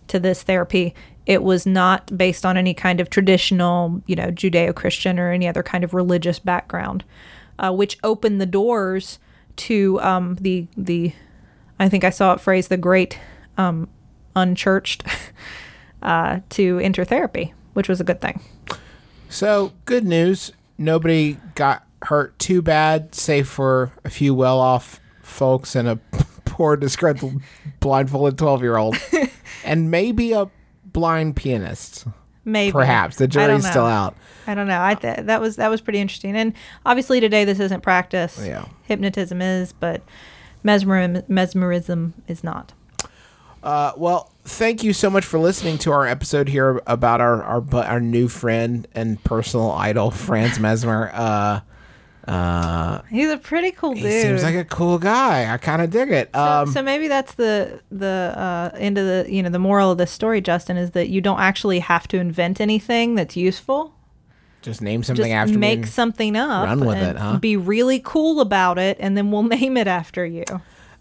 to 0.09 0.21
this 0.21 0.43
therapy, 0.43 0.95
it 1.25 1.43
was 1.43 1.67
not 1.67 2.17
based 2.17 2.47
on 2.47 2.57
any 2.57 2.75
kind 2.75 3.01
of 3.01 3.11
traditional, 3.11 4.03
you 4.07 4.15
know, 4.15 4.31
Judeo-Christian 4.31 5.19
or 5.19 5.33
any 5.33 5.49
other 5.49 5.63
kind 5.63 5.83
of 5.83 5.93
religious 5.95 6.39
background, 6.39 7.05
uh, 7.59 7.73
which 7.73 7.99
opened 8.05 8.41
the 8.41 8.47
doors 8.47 9.19
to 9.57 10.01
um, 10.01 10.37
the 10.41 10.67
the. 10.77 11.13
I 11.79 11.89
think 11.89 12.05
I 12.05 12.11
saw 12.11 12.35
it 12.35 12.41
phrased 12.41 12.69
the 12.69 12.77
great 12.77 13.19
um, 13.59 13.89
unchurched 14.35 15.05
uh, 16.03 16.41
to 16.51 16.79
enter 16.79 17.05
therapy, 17.05 17.55
which 17.75 17.89
was 17.89 18.01
a 18.01 18.05
good 18.05 18.21
thing. 18.21 18.41
So, 19.29 19.73
good 19.85 20.05
news. 20.05 20.53
Nobody 20.79 21.39
got 21.55 21.85
hurt 22.03 22.39
too 22.39 22.63
bad, 22.63 23.15
save 23.15 23.49
for 23.49 23.93
a 24.05 24.11
few 24.11 24.35
well 24.35 24.59
off 24.59 25.01
folks 25.23 25.75
and 25.75 25.89
a 25.89 25.97
poor, 26.45 26.77
disgruntled, 26.77 27.41
blindfolded 27.81 28.39
12 28.39 28.63
year 28.63 28.77
old. 28.77 28.97
and 29.65 29.91
maybe 29.91 30.33
a 30.33 30.51
blind 30.85 31.37
pianist. 31.37 32.07
Maybe 32.45 32.73
Perhaps. 32.73 33.17
The 33.17 33.27
jury's 33.27 33.69
still 33.69 33.85
out. 33.85 34.17
I 34.47 34.55
don't 34.55 34.69
know. 34.69 34.81
I 34.81 34.95
th- 34.95 35.27
that 35.27 35.41
was 35.41 35.57
that 35.57 35.69
was 35.69 35.81
pretty 35.81 35.99
interesting. 35.99 36.37
And 36.37 36.55
obviously 36.87 37.19
today 37.19 37.45
this 37.45 37.59
isn't 37.59 37.81
practice. 37.81 38.41
Yeah. 38.47 38.67
Hypnotism 38.85 39.43
is, 39.43 39.73
but 39.73 40.01
mesmerism 40.63 41.25
mesmerism 41.27 42.15
is 42.29 42.45
not. 42.45 42.73
Uh, 43.65 43.93
well, 43.97 44.33
thank 44.47 44.83
you 44.83 44.93
so 44.93 45.11
much 45.11 45.25
for 45.25 45.39
listening 45.39 45.79
to 45.79 45.93
our 45.93 46.07
episode 46.07 46.49
here 46.49 46.81
about 46.87 47.21
our 47.21 47.43
our, 47.43 47.65
our 47.85 48.01
new 48.01 48.29
friend 48.29 48.87
and 48.95 49.23
personal 49.25 49.71
idol, 49.73 50.11
Franz 50.11 50.59
Mesmer. 50.59 51.11
Uh, 51.13 51.61
uh, 52.31 53.03
He's 53.09 53.31
a 53.31 53.37
pretty 53.39 53.71
cool 53.71 53.95
dude. 53.95 54.03
he 54.05 54.21
seems 54.21 54.43
like 54.43 54.57
a 54.57 54.65
cool 54.65 54.99
guy. 54.99 55.53
I 55.53 55.59
kind 55.59 55.81
of 55.81 55.91
dig 55.91 56.11
it. 56.11 56.31
so, 56.35 56.41
Um, 56.41 56.73
so 56.73 56.83
maybe 56.83 57.07
that's 57.09 57.35
the 57.35 57.81
the 57.91 58.33
uh, 58.37 58.71
end 58.77 58.99
of 58.99 59.07
the 59.07 59.33
you 59.33 59.43
know 59.43 59.51
the 59.51 59.59
moral 59.61 59.93
of 59.93 59.99
this 59.99 60.11
story, 60.11 60.41
Justin, 60.41 60.77
is 60.77 60.91
that 60.93 61.09
you 61.09 61.21
don't 61.21 61.39
actually 61.41 61.79
have 61.81 62.09
to 62.09 62.19
invent 62.19 62.61
anything 62.61 63.15
that's 63.15 63.37
useful. 63.37 63.95
just 64.63 64.83
name 64.83 65.05
something 65.05 65.27
Just 65.27 65.35
after 65.35 65.59
make 65.59 65.81
me. 65.81 65.87
something 65.87 66.37
up, 66.37 66.67
run 66.67 66.81
with 66.81 66.97
and 66.97 67.17
it, 67.17 67.21
huh? 67.21 67.39
Be 67.39 67.57
really 67.57 68.01
cool 68.01 68.41
about 68.41 68.79
it, 68.79 68.97
and 68.99 69.17
then 69.17 69.31
we'll 69.31 69.43
name 69.59 69.77
it 69.77 69.87
after 69.87 70.27
you. 70.27 70.45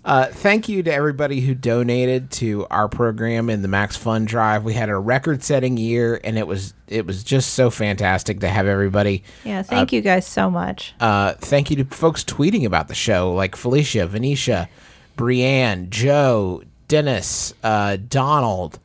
Uh, 0.06 0.28
thank 0.28 0.70
you 0.70 0.84
to 0.84 0.94
everybody 0.94 1.42
who 1.42 1.56
donated 1.56 2.30
to 2.30 2.68
our 2.70 2.88
program 2.88 3.50
in 3.50 3.64
the 3.64 3.68
Max 3.68 3.98
Fun 3.98 4.26
Drive. 4.26 4.64
We 4.64 4.74
had 4.74 4.90
a 4.90 4.96
record-setting 4.96 5.78
year, 5.78 6.22
and 6.24 6.38
it 6.38 6.46
was 6.46 6.76
it 6.88 7.08
was 7.08 7.24
just 7.24 7.56
so 7.56 7.72
fantastic 7.72 8.42
to 8.42 8.48
have 8.48 8.68
everybody. 8.68 9.24
Yeah, 9.44 9.64
thank 9.64 9.92
you 9.92 10.02
guys 10.02 10.28
so 10.28 10.52
much. 10.52 10.94
Uh, 11.00 11.34
thank 11.34 11.72
you 11.72 11.78
to 11.78 11.86
folks 11.86 12.24
tweeting 12.24 12.66
about 12.66 12.88
the 12.88 12.94
show, 12.94 13.34
like 13.34 13.56
Felicia, 13.56 14.06
Venetia, 14.06 14.70
Brienne, 15.16 15.90
Joe, 15.90 16.62
Dennis, 16.88 17.56
uh, 17.64 17.98
Donald, 18.08 18.80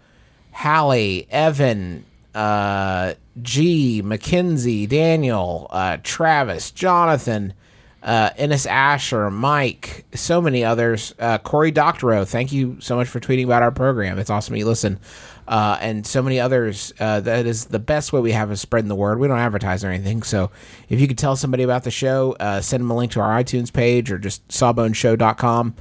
Hallie, 0.53 1.27
Evan, 1.31 2.07
uh, 2.35 3.13
G, 3.43 4.01
Mackenzie, 4.03 4.87
Daniel, 4.87 5.67
uh, 5.69 5.99
Travis, 6.03 6.71
Jonathan, 6.71 7.53
uh, 8.03 8.31
Ennis 8.37 8.67
Asher, 8.67 9.31
Mike, 9.31 10.07
so 10.15 10.41
many 10.41 10.65
others. 10.65 11.15
Uh, 11.19 11.39
Cory 11.39 11.71
Doctorow, 11.71 12.25
thank 12.25 12.53
you 12.53 12.79
so 12.81 12.97
much 12.97 13.09
for 13.09 13.21
tweeting 13.21 13.45
about 13.45 13.63
our 13.63 13.71
program. 13.71 14.19
It's 14.19 14.31
awesome 14.31 14.57
you 14.57 14.67
listen. 14.67 14.99
Uh, 15.47 15.77
and 15.81 16.07
so 16.07 16.23
many 16.23 16.39
others. 16.39 16.93
Uh, 17.01 17.21
that 17.21 17.45
is 17.45 17.67
the 17.67 17.79
best 17.79 18.13
way 18.13 18.21
we 18.21 18.33
have 18.33 18.51
of 18.51 18.59
spreading 18.59 18.89
the 18.89 18.95
word. 18.95 19.19
We 19.19 19.27
don't 19.29 19.39
advertise 19.39 19.83
or 19.85 19.89
anything. 19.89 20.23
So 20.23 20.51
if 20.89 21.01
you 21.01 21.09
could 21.09 21.19
tell 21.19 21.35
somebody 21.37 21.63
about 21.65 21.83
the 21.83 21.91
show, 21.91 22.37
uh, 22.39 22.61
send 22.61 22.83
them 22.83 22.91
a 22.91 22.97
link 22.97 23.13
to 23.13 23.21
our 23.21 23.43
iTunes 23.43 23.73
page 23.73 24.11
or 24.11 24.19
just 24.19 24.47
sawboneshow.com. 24.49 25.75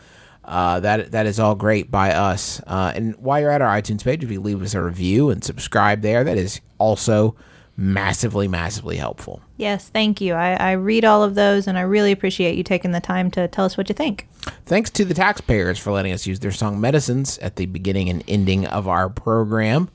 Uh, 0.43 0.79
that 0.79 1.11
that 1.11 1.27
is 1.27 1.39
all 1.39 1.53
great 1.53 1.91
by 1.91 2.11
us. 2.11 2.59
Uh, 2.65 2.91
and 2.95 3.15
while 3.17 3.39
you're 3.39 3.51
at 3.51 3.61
our 3.61 3.79
iTunes 3.79 4.03
page, 4.03 4.23
if 4.23 4.31
you 4.31 4.41
leave 4.41 4.63
us 4.63 4.73
a 4.73 4.81
review 4.81 5.29
and 5.29 5.43
subscribe 5.43 6.01
there, 6.01 6.23
that 6.23 6.39
is 6.39 6.59
also 6.79 7.35
massively, 7.79 8.45
massively 8.45 8.97
helpful. 8.97 9.41
Yes, 9.55 9.87
thank 9.87 10.19
you. 10.19 10.33
I, 10.33 10.51
I 10.55 10.71
read 10.73 11.05
all 11.05 11.23
of 11.23 11.35
those, 11.35 11.65
and 11.65 11.77
I 11.77 11.81
really 11.81 12.11
appreciate 12.11 12.57
you 12.57 12.63
taking 12.63 12.91
the 12.91 12.99
time 12.99 13.31
to 13.31 13.47
tell 13.47 13.63
us 13.63 13.77
what 13.77 13.87
you 13.87 13.95
think. 13.95 14.27
Thanks 14.65 14.89
to 14.91 15.05
the 15.05 15.13
taxpayers 15.13 15.79
for 15.79 15.91
letting 15.91 16.11
us 16.11 16.27
use 16.27 16.41
their 16.41 16.51
song 16.51 16.81
Medicines 16.81 17.37
at 17.37 17.55
the 17.55 17.65
beginning 17.67 18.09
and 18.09 18.21
ending 18.27 18.67
of 18.67 18.89
our 18.89 19.09
program. 19.09 19.89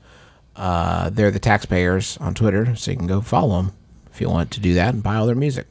Uh, 0.55 1.11
they're 1.11 1.29
the 1.29 1.39
taxpayers 1.39 2.17
on 2.17 2.33
Twitter, 2.33 2.75
so 2.75 2.89
you 2.89 2.97
can 2.97 3.05
go 3.05 3.21
follow 3.21 3.61
them 3.61 3.73
if 4.11 4.19
you 4.19 4.29
want 4.29 4.49
to 4.51 4.59
do 4.59 4.73
that 4.73 4.95
and 4.95 5.03
buy 5.03 5.15
all 5.15 5.27
their 5.27 5.35
music. 5.35 5.67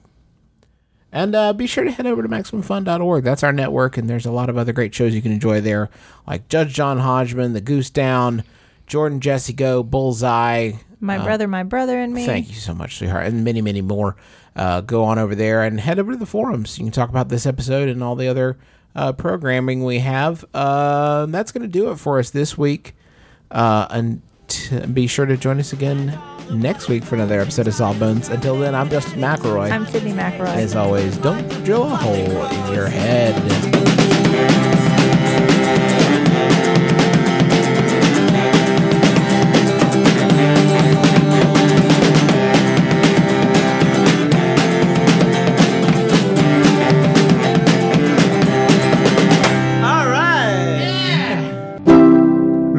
And 1.11 1.35
uh, 1.35 1.53
be 1.53 1.67
sure 1.67 1.83
to 1.83 1.91
head 1.91 2.07
over 2.07 2.23
to 2.23 2.29
MaximumFun.org. 2.29 3.25
That's 3.25 3.43
our 3.43 3.53
network, 3.53 3.97
and 3.97 4.09
there's 4.09 4.27
a 4.27 4.33
lot 4.33 4.49
of 4.49 4.57
other 4.57 4.73
great 4.73 4.95
shows 4.95 5.15
you 5.15 5.23
can 5.23 5.33
enjoy 5.33 5.61
there, 5.61 5.91
like 6.29 6.49
Judge 6.49 6.75
John 6.75 6.99
Hodgman, 6.99 7.55
The 7.55 7.61
Goose 7.61 7.91
Dong, 7.91 8.45
Jordan 8.87 9.21
Jesse 9.21 9.53
Go, 9.53 9.83
Bullseye, 9.83 10.73
My 11.05 11.19
brother, 11.23 11.47
my 11.47 11.63
brother, 11.63 11.99
and 11.99 12.13
me. 12.15 12.27
Thank 12.27 12.49
you 12.49 12.55
so 12.57 12.75
much, 12.75 12.97
sweetheart, 12.99 13.27
and 13.27 13.45
many, 13.45 13.61
many 13.61 13.83
more. 13.83 14.17
Uh, 14.57 14.81
go 14.81 15.05
on 15.05 15.19
over 15.19 15.35
there 15.35 15.63
and 15.63 15.79
head 15.81 15.99
over 15.99 16.13
to 16.13 16.19
the 16.19 16.27
forums. 16.27 16.79
You 16.79 16.85
can 16.85 16.93
talk 16.93 17.11
about 17.11 17.29
this 17.29 17.45
episode 17.47 17.89
and 17.89 18.03
all 18.03 18.15
the 18.17 18.29
other 18.29 18.57
uh, 18.97 19.13
programming 19.13 19.85
we 19.85 19.99
have. 19.99 20.45
Uh, 20.55 21.27
that's 21.27 21.53
going 21.53 21.63
to 21.63 21.69
do 21.69 21.91
it 21.91 21.97
for 21.97 22.19
us 22.19 22.31
this 22.31 22.57
week. 22.57 22.95
Uh, 23.51 23.87
and 23.91 24.23
t- 24.49 24.79
be 24.87 25.07
sure 25.07 25.27
to 25.27 25.37
join 25.37 25.59
us 25.61 25.73
again 25.73 26.19
next 26.51 26.89
week 26.89 27.05
for 27.05 27.15
another 27.17 27.41
episode 27.41 27.67
of 27.67 27.75
Sawbones. 27.75 28.29
Until 28.29 28.59
then, 28.59 28.75
I'm 28.75 28.89
Justin 28.89 29.21
McElroy. 29.21 29.71
I'm 29.71 29.87
Sydnee 29.87 30.15
McElroy. 30.15 30.47
As 30.47 30.75
always, 30.77 31.17
don't 31.19 31.49
drill 31.65 31.85
a 31.85 31.97
hole 31.97 32.15
in 32.15 32.73
your 32.73 32.87
head. 32.87 33.35